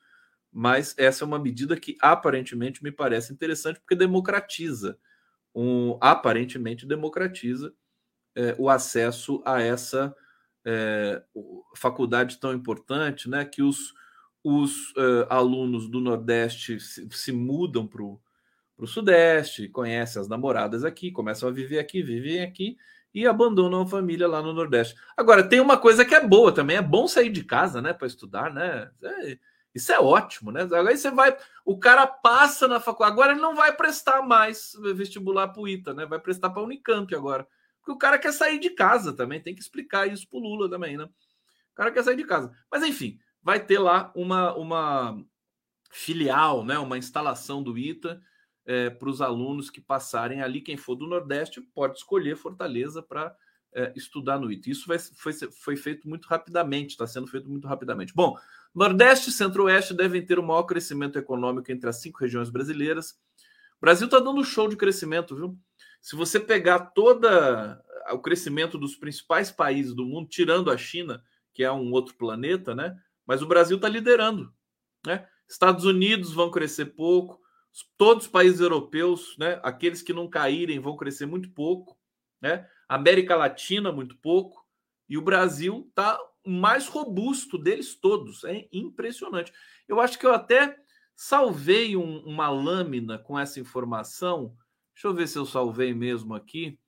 [0.56, 4.96] mas essa é uma medida que aparentemente me parece interessante porque democratiza,
[5.52, 7.74] um, aparentemente democratiza
[8.36, 10.14] é, o acesso a essa
[10.64, 11.20] é,
[11.74, 13.44] faculdade tão importante, né?
[13.44, 13.92] Que os,
[14.44, 21.10] os uh, alunos do Nordeste se, se mudam para o Sudeste, conhecem as namoradas aqui,
[21.10, 22.76] começam a viver aqui, vivem aqui
[23.14, 24.96] e abandonam a família lá no Nordeste.
[25.16, 28.08] Agora, tem uma coisa que é boa também, é bom sair de casa, né, para
[28.08, 28.90] estudar, né?
[29.02, 29.38] É,
[29.72, 30.68] isso é ótimo, né?
[30.88, 35.48] Aí você vai, o cara passa na faculdade, agora ele não vai prestar mais vestibular
[35.48, 36.06] para o ITA, né?
[36.06, 37.46] Vai prestar para a Unicamp agora.
[37.78, 40.68] Porque o cara quer sair de casa também, tem que explicar isso para o Lula
[40.68, 41.04] também, né?
[41.04, 42.52] O cara quer sair de casa.
[42.70, 45.24] Mas enfim, vai ter lá uma, uma
[45.90, 46.78] filial, né?
[46.78, 48.20] Uma instalação do ITA
[48.66, 50.60] é, para os alunos que passarem ali.
[50.60, 53.34] Quem for do Nordeste pode escolher Fortaleza para
[53.72, 54.70] é, estudar no ITA.
[54.70, 58.14] Isso vai, foi, foi feito muito rapidamente, está sendo feito muito rapidamente.
[58.14, 58.36] Bom,
[58.74, 63.12] Nordeste e Centro-Oeste devem ter o maior crescimento econômico entre as cinco regiões brasileiras.
[63.78, 65.58] O Brasil está dando show de crescimento, viu?
[66.00, 71.62] Se você pegar toda o crescimento dos principais países do mundo, tirando a China, que
[71.62, 72.96] é um outro planeta, né?
[73.26, 74.52] Mas o Brasil está liderando,
[75.04, 75.26] né?
[75.48, 77.40] Estados Unidos vão crescer pouco,
[77.96, 79.60] todos os países europeus, né?
[79.62, 81.98] Aqueles que não caírem vão crescer muito pouco,
[82.40, 82.68] né?
[82.88, 84.64] América Latina muito pouco
[85.08, 88.44] e o Brasil está mais robusto deles todos.
[88.44, 89.52] É impressionante.
[89.88, 90.76] Eu acho que eu até
[91.16, 94.56] salvei um, uma lâmina com essa informação.
[94.94, 96.78] Deixa eu ver se eu salvei mesmo aqui.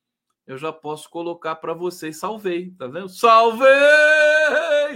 [0.47, 2.19] Eu já posso colocar para vocês.
[2.19, 3.09] Salvei, tá vendo?
[3.09, 3.67] Salvei!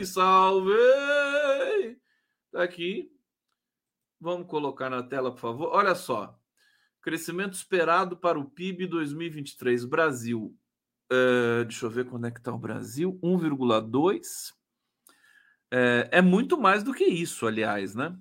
[0.05, 1.99] Salvei!
[2.53, 3.11] Tá aqui.
[4.21, 5.71] Vamos colocar na tela, por favor.
[5.73, 6.39] Olha só.
[7.01, 9.87] Crescimento esperado para o PIB 2023.
[9.87, 10.55] Brasil.
[11.11, 13.19] Uh, deixa eu ver quando é que está o Brasil.
[13.23, 14.53] 1,2.
[15.71, 18.15] É, é muito mais do que isso, aliás, né?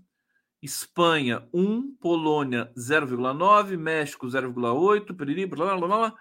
[0.62, 6.16] Espanha 1, Polônia 0,9, México 0,8, Periri, blá, blá, blá, blá.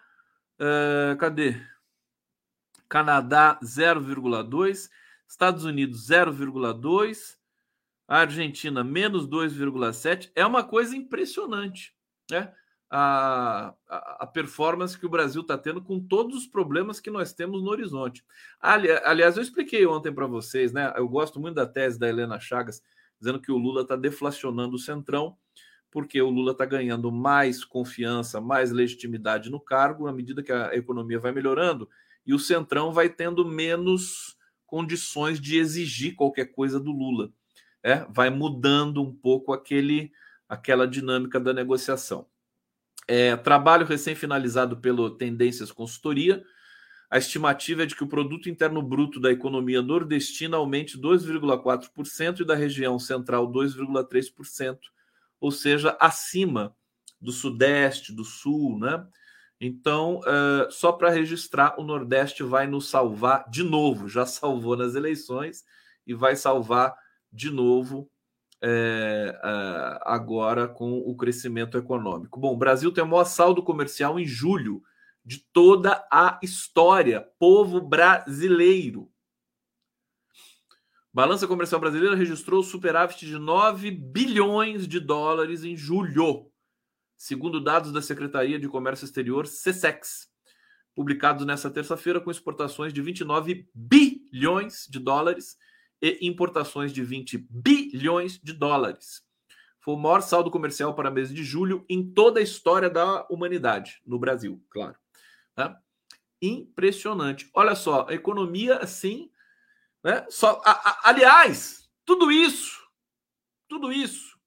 [0.61, 1.61] Uh, cadê?
[2.89, 4.89] Canadá 0,2,
[5.29, 7.38] Estados Unidos 0,2,
[8.09, 10.31] Argentina menos 2,7.
[10.35, 11.95] É uma coisa impressionante,
[12.31, 12.53] né?
[12.91, 17.35] A, a, a performance que o Brasil está tendo com todos os problemas que nós
[17.35, 18.25] temos no horizonte.
[18.59, 20.91] Ali, aliás, eu expliquei ontem para vocês, né?
[20.97, 22.83] Eu gosto muito da tese da Helena Chagas,
[23.21, 25.37] dizendo que o Lula está deflacionando o centrão,
[25.91, 30.75] porque o Lula está ganhando mais confiança, mais legitimidade no cargo, à medida que a
[30.75, 31.89] economia vai melhorando,
[32.27, 37.31] e o centrão vai tendo menos condições de exigir qualquer coisa do Lula.
[37.83, 40.12] É, vai mudando um pouco aquele,
[40.49, 42.26] aquela dinâmica da negociação.
[43.07, 46.45] É, trabalho recém-finalizado pelo Tendências Consultoria.
[47.11, 52.45] A estimativa é de que o produto interno bruto da economia nordestina aumente 2,4% e
[52.45, 54.79] da região central 2,3%,
[55.41, 56.76] ou seja, acima
[57.20, 59.07] do sudeste, do sul, né?
[59.61, 64.09] Então, uh, só para registrar, o Nordeste vai nos salvar de novo.
[64.09, 65.64] Já salvou nas eleições
[66.07, 66.95] e vai salvar
[67.33, 68.11] de novo
[68.62, 72.41] é, é, agora com o crescimento econômico.
[72.41, 74.83] Bom, o Brasil tem o maior saldo comercial em julho
[75.24, 77.26] de toda a história.
[77.39, 79.11] Povo brasileiro.
[81.12, 86.51] Balança comercial brasileira registrou superávit de 9 bilhões de dólares em julho,
[87.16, 90.29] segundo dados da Secretaria de Comércio Exterior, SESEX,
[90.95, 95.57] publicados nesta terça-feira com exportações de 29 bilhões de dólares
[96.01, 99.27] e importações de 20 bilhões de dólares.
[99.81, 104.01] Foi o maior saldo comercial para mês de julho em toda a história da humanidade,
[104.05, 104.97] no Brasil, claro.
[105.55, 105.81] Tá?
[106.41, 107.51] Impressionante.
[107.55, 109.31] Olha só, a economia assim.
[110.05, 110.27] Né?
[110.29, 112.87] Só, a, a, aliás, tudo isso,
[113.67, 114.39] tudo isso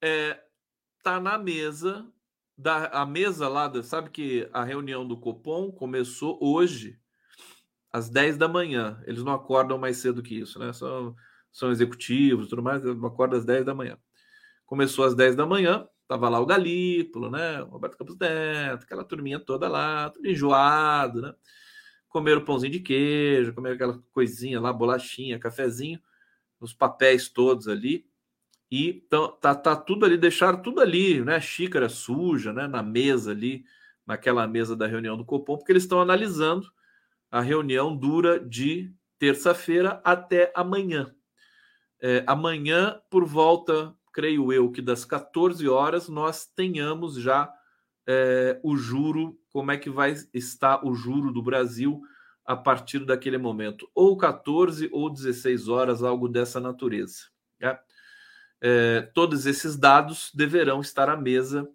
[0.00, 0.40] é,
[1.02, 2.06] tá na mesa
[2.56, 6.98] da a mesa lá, sabe que a reunião do Copom começou hoje
[7.96, 9.02] às 10 da manhã.
[9.06, 10.70] Eles não acordam mais cedo que isso, né?
[10.72, 11.16] São,
[11.50, 13.96] são executivos tudo mais, acordam às 10 da manhã.
[14.66, 17.62] Começou às 10 da manhã, tava lá o Galípolo, né?
[17.62, 21.34] O Roberto Campos Neto, aquela turminha toda lá, tudo enjoado, né?
[22.08, 25.98] Comeram pãozinho de queijo, comeram aquela coisinha lá, bolachinha, cafezinho,
[26.60, 28.06] os papéis todos ali.
[28.70, 29.06] E
[29.40, 31.40] tá, tá tudo ali, deixaram tudo ali, né?
[31.40, 32.66] Xícara suja, né?
[32.66, 33.64] Na mesa ali,
[34.06, 36.75] naquela mesa da reunião do Copom, porque eles estão analisando
[37.30, 41.14] a reunião dura de terça-feira até amanhã.
[42.00, 47.52] É, amanhã, por volta, creio eu, que das 14 horas, nós tenhamos já
[48.06, 52.00] é, o juro, como é que vai estar o juro do Brasil
[52.44, 53.90] a partir daquele momento.
[53.94, 57.24] Ou 14 ou 16 horas, algo dessa natureza.
[57.58, 57.78] Né?
[58.60, 61.68] É, todos esses dados deverão estar à mesa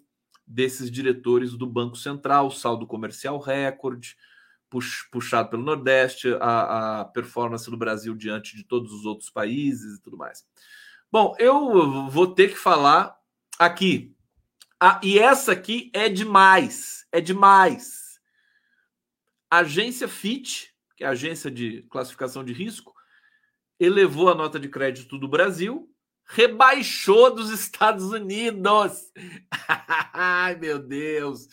[0.48, 4.16] desses diretores do Banco Central, saldo comercial recorde,
[5.12, 10.02] puxado pelo Nordeste, a, a, performance do Brasil diante de todos os outros países e
[10.02, 10.46] tudo mais.
[11.12, 13.16] Bom, eu vou ter que falar
[13.60, 14.16] aqui.
[14.80, 18.20] Ah, e essa aqui é demais, é demais.
[19.50, 22.94] agência Fitch, que é a agência de classificação de risco,
[23.80, 25.91] elevou a nota de crédito do Brasil,
[26.32, 29.12] rebaixou dos Estados Unidos.
[30.14, 31.48] Ai, meu Deus.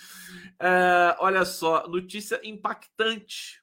[0.58, 3.62] É, olha só, notícia impactante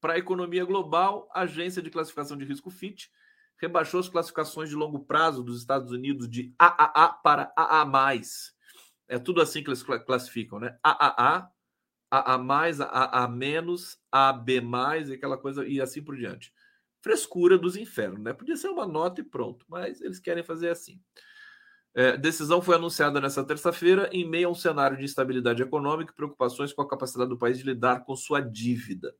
[0.00, 1.28] para a economia global.
[1.32, 3.06] A agência de classificação de risco Fitch
[3.56, 8.20] rebaixou as classificações de longo prazo dos Estados Unidos de AAA para AA+.
[9.08, 10.78] É tudo assim que eles classificam, né?
[10.82, 11.50] AAA,
[12.10, 12.38] AA
[12.90, 14.62] AA menos, AB
[15.12, 16.52] aquela coisa, e assim por diante.
[17.02, 18.32] Frescura dos infernos, né?
[18.32, 21.00] Podia ser uma nota e pronto, mas eles querem fazer assim.
[21.92, 26.16] É, decisão foi anunciada nesta terça-feira em meio a um cenário de instabilidade econômica e
[26.16, 29.14] preocupações com a capacidade do país de lidar com sua dívida.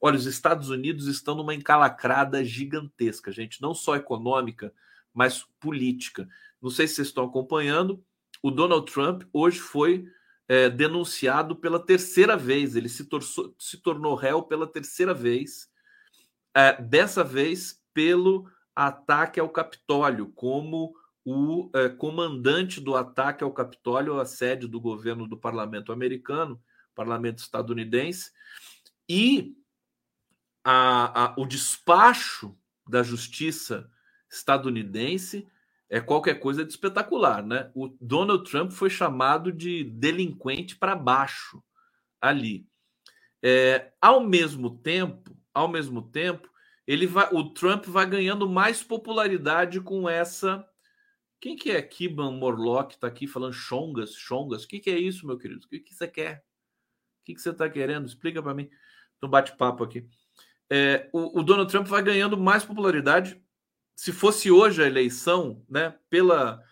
[0.00, 4.72] Olha, os Estados Unidos estão numa encalacrada gigantesca, gente, não só econômica,
[5.14, 6.28] mas política.
[6.60, 8.02] Não sei se vocês estão acompanhando.
[8.42, 10.06] O Donald Trump hoje foi
[10.48, 12.76] é, denunciado pela terceira vez.
[12.76, 13.06] Ele se,
[13.58, 15.69] se tornou réu pela terceira vez.
[16.54, 20.92] É, dessa vez pelo ataque ao Capitólio, como
[21.24, 26.60] o é, comandante do ataque ao Capitólio, a sede do governo do parlamento americano,
[26.94, 28.30] parlamento estadunidense,
[29.08, 29.54] e
[30.64, 32.56] a, a, o despacho
[32.88, 33.90] da justiça
[34.30, 35.48] estadunidense
[35.88, 37.70] é qualquer coisa de espetacular, né?
[37.74, 41.62] O Donald Trump foi chamado de delinquente para baixo
[42.20, 42.66] ali.
[43.42, 46.48] É, ao mesmo tempo, ao mesmo tempo,
[46.86, 50.66] ele vai, o Trump vai ganhando mais popularidade com essa
[51.40, 52.94] quem que é Kiban Morlock?
[52.94, 54.64] Está aqui falando Chongas, Chongas.
[54.64, 55.64] O que, que é isso, meu querido?
[55.64, 56.44] O que, que você quer?
[57.22, 58.06] O que, que você está querendo?
[58.06, 58.68] Explica para mim.
[59.22, 60.06] No bate-papo aqui.
[60.68, 63.42] É, o, o, Donald Trump vai ganhando mais popularidade.
[63.96, 66.62] Se fosse hoje a eleição, né, pela,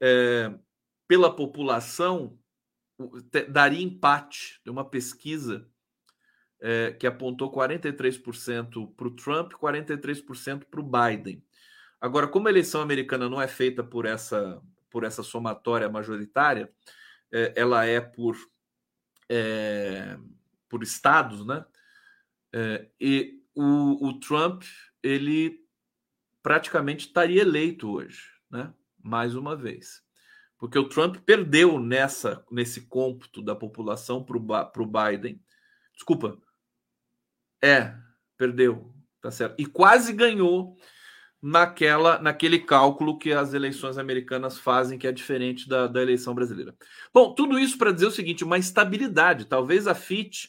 [0.00, 0.52] é,
[1.06, 2.36] pela população,
[3.48, 4.60] daria empate.
[4.64, 5.70] Tem uma pesquisa
[6.66, 11.40] é, que apontou 43% para o Trump, 43% para o Biden.
[12.00, 14.60] Agora, como a eleição americana não é feita por essa,
[14.90, 16.68] por essa somatória majoritária,
[17.32, 18.36] é, ela é por,
[19.28, 20.18] é,
[20.68, 21.64] por estados, né?
[22.52, 24.64] É, e o, o Trump,
[25.00, 25.64] ele
[26.42, 28.74] praticamente estaria eleito hoje, né?
[29.00, 30.02] Mais uma vez.
[30.58, 35.40] Porque o Trump perdeu nessa nesse cômputo da população para o Biden.
[35.94, 36.36] Desculpa.
[37.66, 37.94] É,
[38.38, 39.56] perdeu, tá certo.
[39.58, 40.76] E quase ganhou
[41.42, 46.74] naquela naquele cálculo que as eleições americanas fazem, que é diferente da, da eleição brasileira.
[47.12, 49.46] Bom, tudo isso para dizer o seguinte: uma estabilidade.
[49.46, 50.48] Talvez a FIT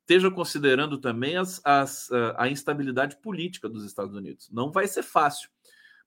[0.00, 4.48] esteja considerando também as, as, a instabilidade política dos Estados Unidos.
[4.52, 5.48] Não vai ser fácil,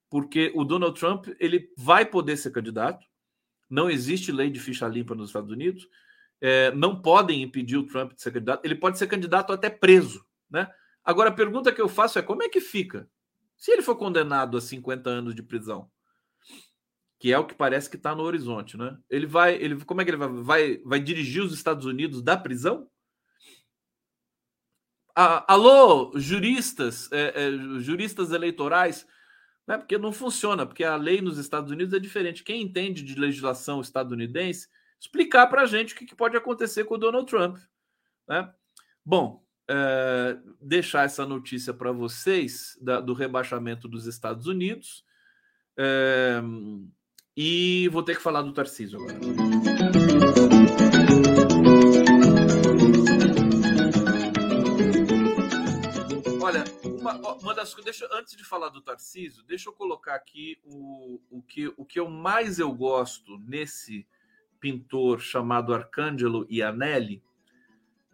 [0.08, 3.06] porque o Donald Trump ele vai poder ser candidato.
[3.68, 5.86] Não existe lei de ficha limpa nos Estados Unidos.
[6.40, 8.64] É, não podem impedir o Trump de ser candidato.
[8.64, 10.70] Ele pode ser candidato até preso, né?
[11.04, 13.08] Agora a pergunta que eu faço é como é que fica
[13.58, 15.90] se ele for condenado a 50 anos de prisão,
[17.18, 18.96] que é o que parece que está no horizonte, né?
[19.10, 22.36] Ele vai, ele, como é que ele vai, vai, vai dirigir os Estados Unidos da
[22.36, 22.88] prisão?
[25.14, 29.04] Ah, alô, juristas, é, é, juristas eleitorais,
[29.66, 29.76] né?
[29.76, 32.44] Porque não funciona, porque a lei nos Estados Unidos é diferente.
[32.44, 34.68] Quem entende de legislação estadunidense,
[35.00, 37.58] explicar para a gente o que, que pode acontecer com o Donald Trump,
[38.28, 38.54] né?
[39.04, 45.04] Bom, é, deixar essa notícia para vocês da, do rebaixamento dos Estados Unidos.
[45.76, 46.40] É,
[47.36, 49.18] e vou ter que falar do Tarcísio agora.
[56.42, 58.02] Olha, uma, uma das coisas.
[58.10, 62.08] Antes de falar do Tarcísio, deixa eu colocar aqui o, o, que, o que eu
[62.08, 64.06] mais eu gosto nesse
[64.58, 67.22] pintor chamado Arcângelo Ianelli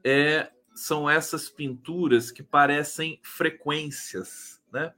[0.05, 4.93] é são essas pinturas que parecem frequências, né?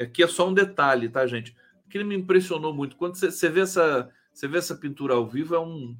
[0.00, 1.54] Aqui é só um detalhe, tá, gente?
[1.90, 2.96] Que me impressionou muito.
[2.96, 5.94] Quando você, você vê essa, você vê essa pintura ao vivo, é um,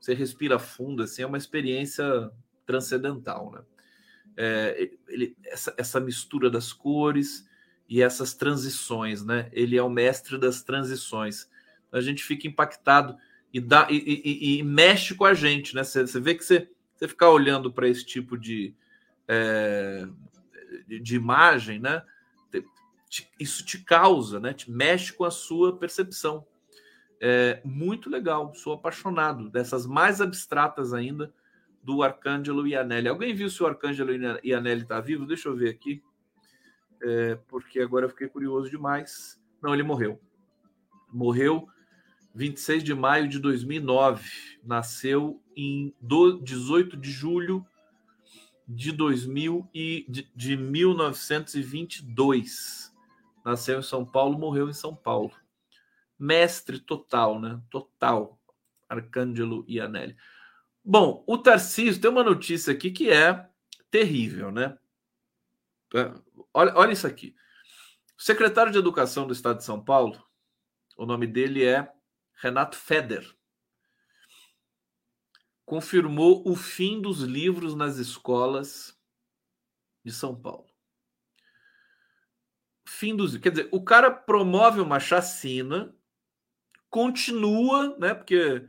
[0.00, 2.30] você respira fundo, assim, é uma experiência
[2.66, 3.62] transcendental, né?
[4.36, 7.48] É, ele, essa, essa mistura das cores
[7.88, 9.48] e essas transições, né?
[9.52, 11.48] Ele é o mestre das transições.
[11.90, 13.16] A gente fica impactado
[13.52, 15.82] e dá e, e, e mexe com a gente, né?
[15.84, 18.74] Você, você vê que você você ficar olhando para esse tipo de,
[19.28, 20.06] é,
[21.00, 22.02] de imagem, né?
[23.38, 24.52] Isso te causa, né?
[24.52, 26.44] Te mexe com a sua percepção.
[27.20, 31.32] É muito legal, sou apaixonado dessas mais abstratas ainda
[31.82, 33.08] do Arcângelo Ianelli.
[33.08, 34.12] Alguém viu se o Arcângelo
[34.44, 35.24] Ianelli está vivo?
[35.24, 36.02] Deixa eu ver aqui,
[37.02, 39.40] é, porque agora eu fiquei curioso demais.
[39.62, 40.20] Não, ele morreu.
[41.10, 41.68] Morreu
[42.38, 44.60] 26 de maio de 2009.
[44.62, 47.66] Nasceu em 18 de julho
[48.66, 52.94] de 2000 e de, de 1922.
[53.44, 55.32] Nasceu em São Paulo, morreu em São Paulo.
[56.16, 57.60] Mestre total, né?
[57.68, 58.38] Total.
[58.88, 60.16] Arcângelo Ianelli.
[60.84, 63.48] Bom, o Tarcísio tem uma notícia aqui que é
[63.90, 64.78] terrível, né?
[65.92, 66.14] É,
[66.54, 67.34] olha, olha isso aqui.
[68.16, 70.24] O secretário de Educação do Estado de São Paulo,
[70.96, 71.97] o nome dele é
[72.40, 73.36] Renato Feder.
[75.66, 78.98] confirmou o fim dos livros nas escolas
[80.02, 80.66] de São Paulo.
[82.86, 83.36] Fim dos.
[83.36, 85.94] Quer dizer, o cara promove uma chacina,
[86.88, 88.14] continua, né?
[88.14, 88.66] Porque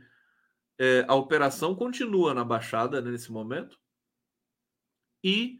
[0.78, 3.80] é, a operação continua na Baixada né, nesse momento
[5.24, 5.58] e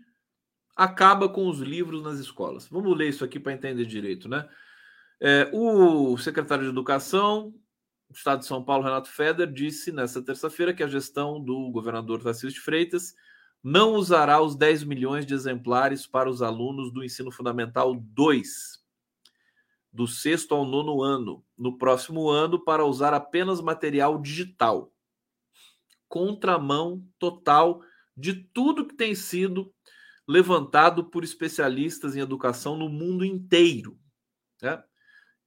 [0.77, 2.69] acaba com os livros nas escolas.
[2.69, 4.47] Vamos ler isso aqui para entender direito, né?
[5.19, 7.55] É, o secretário de Educação
[8.11, 12.21] do Estado de São Paulo, Renato Feder, disse nesta terça-feira que a gestão do governador
[12.21, 13.15] Tarcísio de Freitas
[13.63, 18.85] não usará os 10 milhões de exemplares para os alunos do ensino fundamental 2,
[19.93, 24.93] do sexto ao nono ano, no próximo ano, para usar apenas material digital.
[26.09, 27.81] Contramão total
[28.17, 29.73] de tudo que tem sido
[30.27, 33.97] levantado por especialistas em educação no mundo inteiro.
[34.61, 34.83] Né?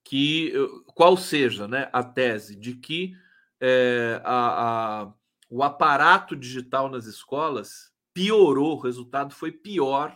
[0.03, 0.53] Que,
[0.87, 3.15] qual seja né, a tese de que
[3.59, 5.13] é, a, a,
[5.49, 10.15] o aparato digital nas escolas piorou, o resultado foi pior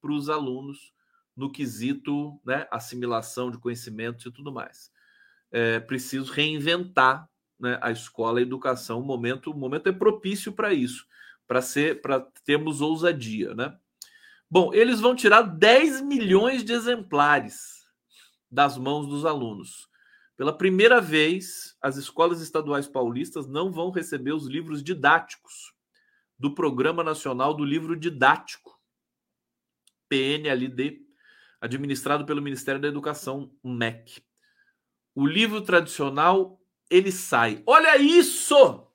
[0.00, 0.92] para os alunos
[1.36, 4.90] no quesito né, assimilação de conhecimentos e tudo mais.
[5.50, 9.00] É preciso reinventar né, a escola, a educação.
[9.00, 11.06] O momento, o momento é propício para isso,
[11.46, 13.76] para ser, para termos ousadia, né?
[14.48, 17.75] Bom, eles vão tirar 10 milhões de exemplares
[18.50, 19.88] das mãos dos alunos.
[20.36, 25.74] Pela primeira vez, as escolas estaduais paulistas não vão receber os livros didáticos
[26.38, 28.78] do Programa Nacional do Livro Didático,
[30.08, 31.00] PNLD,
[31.60, 34.22] administrado pelo Ministério da Educação, MEC.
[35.14, 37.62] O livro tradicional, ele sai.
[37.66, 38.86] Olha isso!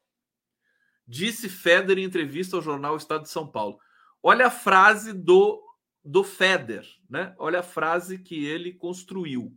[1.08, 3.80] Disse Feder em entrevista ao jornal Estado de São Paulo.
[4.22, 5.60] Olha a frase do,
[6.04, 7.36] do Feder, né?
[7.38, 9.56] Olha a frase que ele construiu.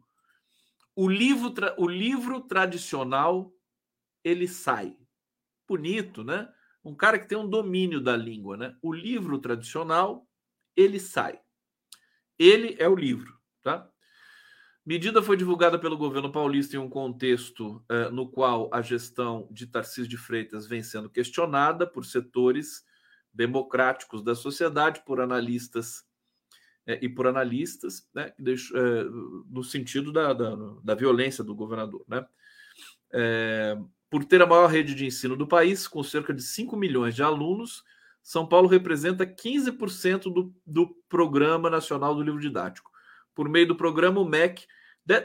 [0.95, 3.53] O livro, o livro tradicional,
[4.23, 4.97] ele sai.
[5.67, 6.49] Bonito, né?
[6.85, 8.77] um cara que tem um domínio da língua, né?
[8.83, 10.29] O livro tradicional,
[10.77, 11.41] ele sai.
[12.39, 13.89] Ele é o livro, tá?
[14.85, 19.67] Medida foi divulgada pelo governo paulista em um contexto eh, no qual a gestão de
[19.67, 22.85] Tarcísio de Freitas vem sendo questionada por setores
[23.33, 26.05] democráticos da sociedade, por analistas
[26.87, 29.05] eh, e por analistas, né, eh,
[29.51, 32.27] no sentido da, da, da, violência do governador, né?
[34.11, 37.23] Por ter a maior rede de ensino do país, com cerca de 5 milhões de
[37.23, 37.83] alunos,
[38.23, 42.91] São Paulo representa 15% do, do Programa Nacional do Livro Didático.
[43.35, 44.67] Por meio do programa, o MEC.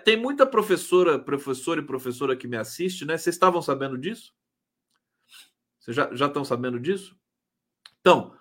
[0.04, 3.18] Tem muita professora, professor e professora que me assiste, né?
[3.18, 4.34] Vocês estavam sabendo disso?
[5.80, 7.16] Vocês já, já estão sabendo disso?
[8.02, 8.36] Então,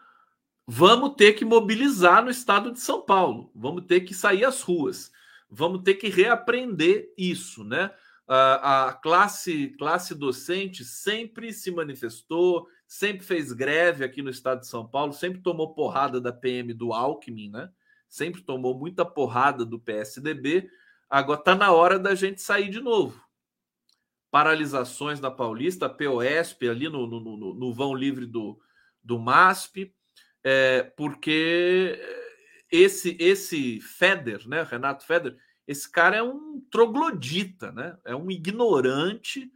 [0.71, 5.11] vamos ter que mobilizar no estado de São Paulo, vamos ter que sair às ruas,
[5.51, 7.91] vamos ter que reaprender isso, né?
[8.31, 14.87] a classe, classe docente sempre se manifestou, sempre fez greve aqui no estado de São
[14.87, 17.71] Paulo, sempre tomou porrada da PM do Alckmin, né?
[18.07, 20.69] Sempre tomou muita porrada do PSDB.
[21.09, 23.19] Agora está na hora da gente sair de novo.
[24.31, 28.61] Paralisações na Paulista, POSP ali no, no, no, no vão livre do,
[29.03, 29.91] do MASP,
[30.51, 32.01] é, porque
[32.73, 35.37] esse esse Feder, né, Renato Feder,
[35.67, 37.99] esse cara é um troglodita, né?
[38.03, 39.53] É um ignorante,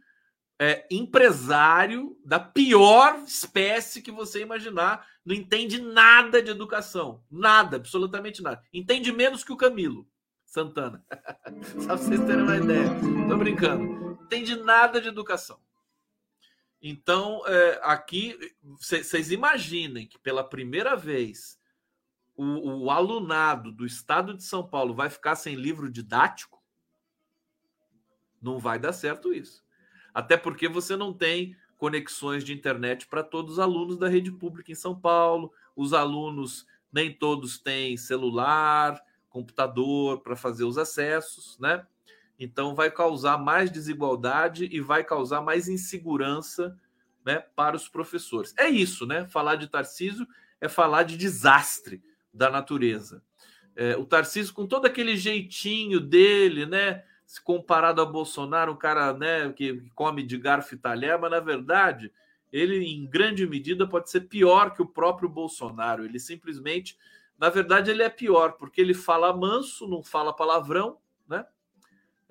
[0.61, 5.07] é, empresário da pior espécie que você imaginar.
[5.25, 7.23] Não entende nada de educação.
[7.31, 8.61] Nada, absolutamente nada.
[8.71, 10.07] Entende menos que o Camilo
[10.45, 11.03] Santana.
[11.81, 12.89] Só pra vocês terem uma ideia.
[13.27, 14.19] Tô brincando.
[14.25, 15.59] Entende nada de educação.
[16.85, 21.57] Então, é, aqui, vocês imaginem que pela primeira vez
[22.35, 26.61] o, o alunado do estado de São Paulo vai ficar sem livro didático,
[28.41, 29.63] não vai dar certo isso.
[30.13, 34.69] Até porque você não tem conexões de internet para todos os alunos da rede pública
[34.69, 35.53] em São Paulo.
[35.77, 41.87] Os alunos, nem todos têm celular, computador para fazer os acessos, né?
[42.39, 46.77] Então vai causar mais desigualdade e vai causar mais insegurança
[47.25, 48.53] né, para os professores.
[48.57, 49.27] É isso, né?
[49.29, 50.27] Falar de Tarcísio
[50.59, 52.01] é falar de desastre
[52.33, 53.23] da natureza.
[53.75, 57.03] É, o Tarcísio, com todo aquele jeitinho dele, né?
[57.25, 61.39] Se comparado a Bolsonaro, um cara né, que come de garfo e talher, mas na
[61.39, 62.11] verdade,
[62.51, 66.05] ele, em grande medida, pode ser pior que o próprio Bolsonaro.
[66.05, 66.97] Ele simplesmente,
[67.37, 71.45] na verdade, ele é pior, porque ele fala manso, não fala palavrão, né?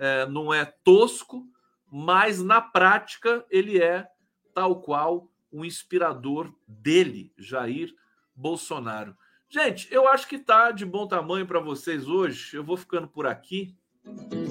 [0.04, 1.46] É, não é tosco,
[1.88, 4.04] mas na prática ele é
[4.52, 7.94] tal qual o inspirador dele, Jair
[8.34, 9.16] Bolsonaro.
[9.48, 12.56] Gente, eu acho que tá de bom tamanho para vocês hoje.
[12.56, 13.76] Eu vou ficando por aqui,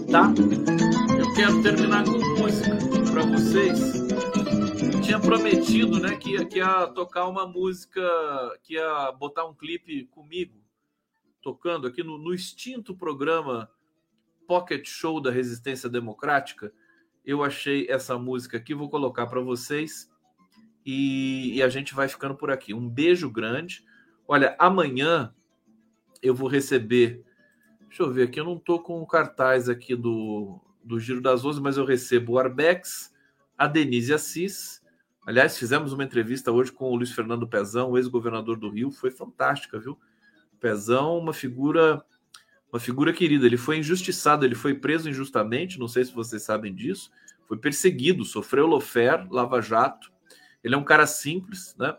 [0.10, 0.32] tá?
[1.20, 2.78] Eu quero terminar com música
[3.12, 3.78] para vocês.
[5.04, 8.02] tinha prometido, né, que, que ia tocar uma música,
[8.64, 10.64] que ia botar um clipe comigo,
[11.42, 13.70] tocando aqui no, no extinto programa
[14.52, 16.74] Pocket Show da Resistência Democrática.
[17.26, 20.12] Eu achei essa música aqui, vou colocar para vocês
[20.86, 22.74] e, e a gente vai ficando por aqui.
[22.74, 23.82] Um beijo grande.
[24.28, 25.34] Olha, amanhã
[26.22, 27.24] eu vou receber.
[27.88, 31.46] Deixa eu ver aqui, eu não tô com o cartaz aqui do, do Giro das
[31.46, 33.16] Onze, mas eu recebo o Arbex,
[33.58, 34.84] a Denise Assis.
[35.26, 39.80] Aliás, fizemos uma entrevista hoje com o Luiz Fernando Pezão, ex-governador do Rio, foi fantástica,
[39.80, 39.98] viu?
[40.60, 42.04] Pezão, uma figura,
[42.72, 43.46] uma figura querida.
[43.46, 47.12] Ele foi injustiçado, ele foi preso injustamente, não sei se vocês sabem disso.
[47.48, 50.12] Foi perseguido, sofreu lofer, lava-jato.
[50.64, 51.98] Ele é um cara simples, né?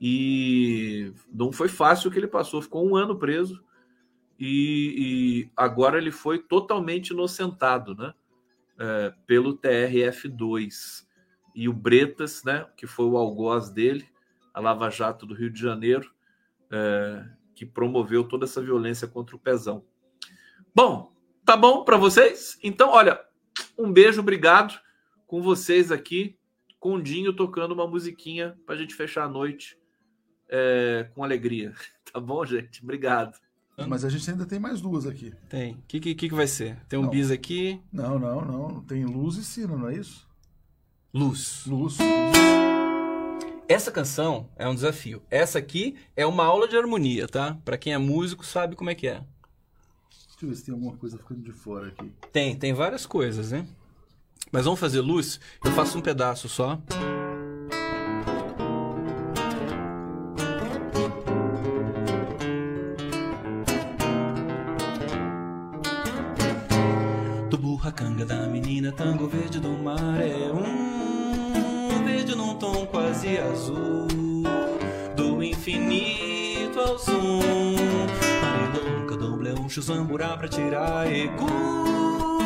[0.00, 3.62] E não foi fácil o que ele passou, ficou um ano preso
[4.38, 8.14] e, e agora ele foi totalmente inocentado, né?
[8.78, 11.06] É, pelo TRF2
[11.54, 12.66] e o Bretas, né?
[12.76, 14.08] Que foi o algoz dele,
[14.54, 16.10] a Lava Jato do Rio de Janeiro,
[16.70, 17.24] é,
[17.60, 19.84] que promoveu toda essa violência contra o Pezão.
[20.74, 21.12] Bom,
[21.44, 22.58] tá bom para vocês?
[22.62, 23.20] Então, olha,
[23.76, 24.80] um beijo, obrigado
[25.26, 26.38] com vocês aqui,
[26.78, 29.76] com o Dinho tocando uma musiquinha para a gente fechar a noite
[30.48, 31.74] é, com alegria.
[32.12, 32.82] Tá bom, gente?
[32.82, 33.38] Obrigado.
[33.86, 35.32] Mas a gente ainda tem mais duas aqui.
[35.48, 35.74] Tem.
[35.74, 36.76] O que, que, que vai ser?
[36.88, 37.10] Tem um Não.
[37.10, 37.80] bis aqui.
[37.92, 38.82] Não, não, não.
[38.82, 40.28] Tem luz e sino, não é isso?
[41.14, 41.64] Luz.
[41.66, 41.98] Luz.
[43.70, 45.22] Essa canção é um desafio.
[45.30, 47.56] Essa aqui é uma aula de harmonia, tá?
[47.64, 49.22] Pra quem é músico sabe como é que é.
[50.10, 52.12] Deixa eu ver se tem alguma coisa ficando de fora aqui.
[52.32, 53.64] Tem, tem várias coisas, né?
[54.50, 55.38] Mas vamos fazer luz?
[55.64, 56.82] Eu faço um pedaço só.
[79.90, 81.46] Chuzamburá pra tirar ego.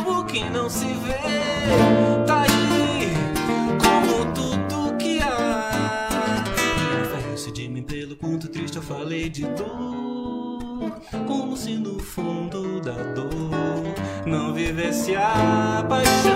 [0.07, 3.13] O que não se vê tá aí,
[3.79, 6.43] como tudo que há.
[7.03, 10.93] Oferece de mim pelo quanto triste eu falei de dor.
[11.27, 13.95] Como se no fundo da dor
[14.27, 16.33] não vivesse a paixão.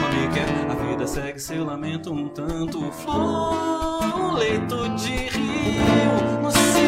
[0.00, 6.50] Mami quer, a vida segue seu lamento um tanto flor, um leito de rio no
[6.50, 6.83] cio,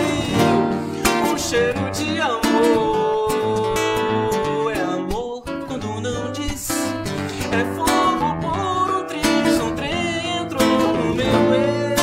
[1.38, 3.74] cheiro de amor.
[4.74, 6.70] É amor quando não diz,
[7.52, 11.96] é fogo por um triz, um trem entrou no meu eu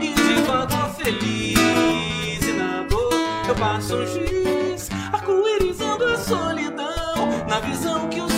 [0.00, 3.12] e devagar feliz e na dor
[3.48, 8.31] eu passo um giz, arco-irizando a solidão na visão que o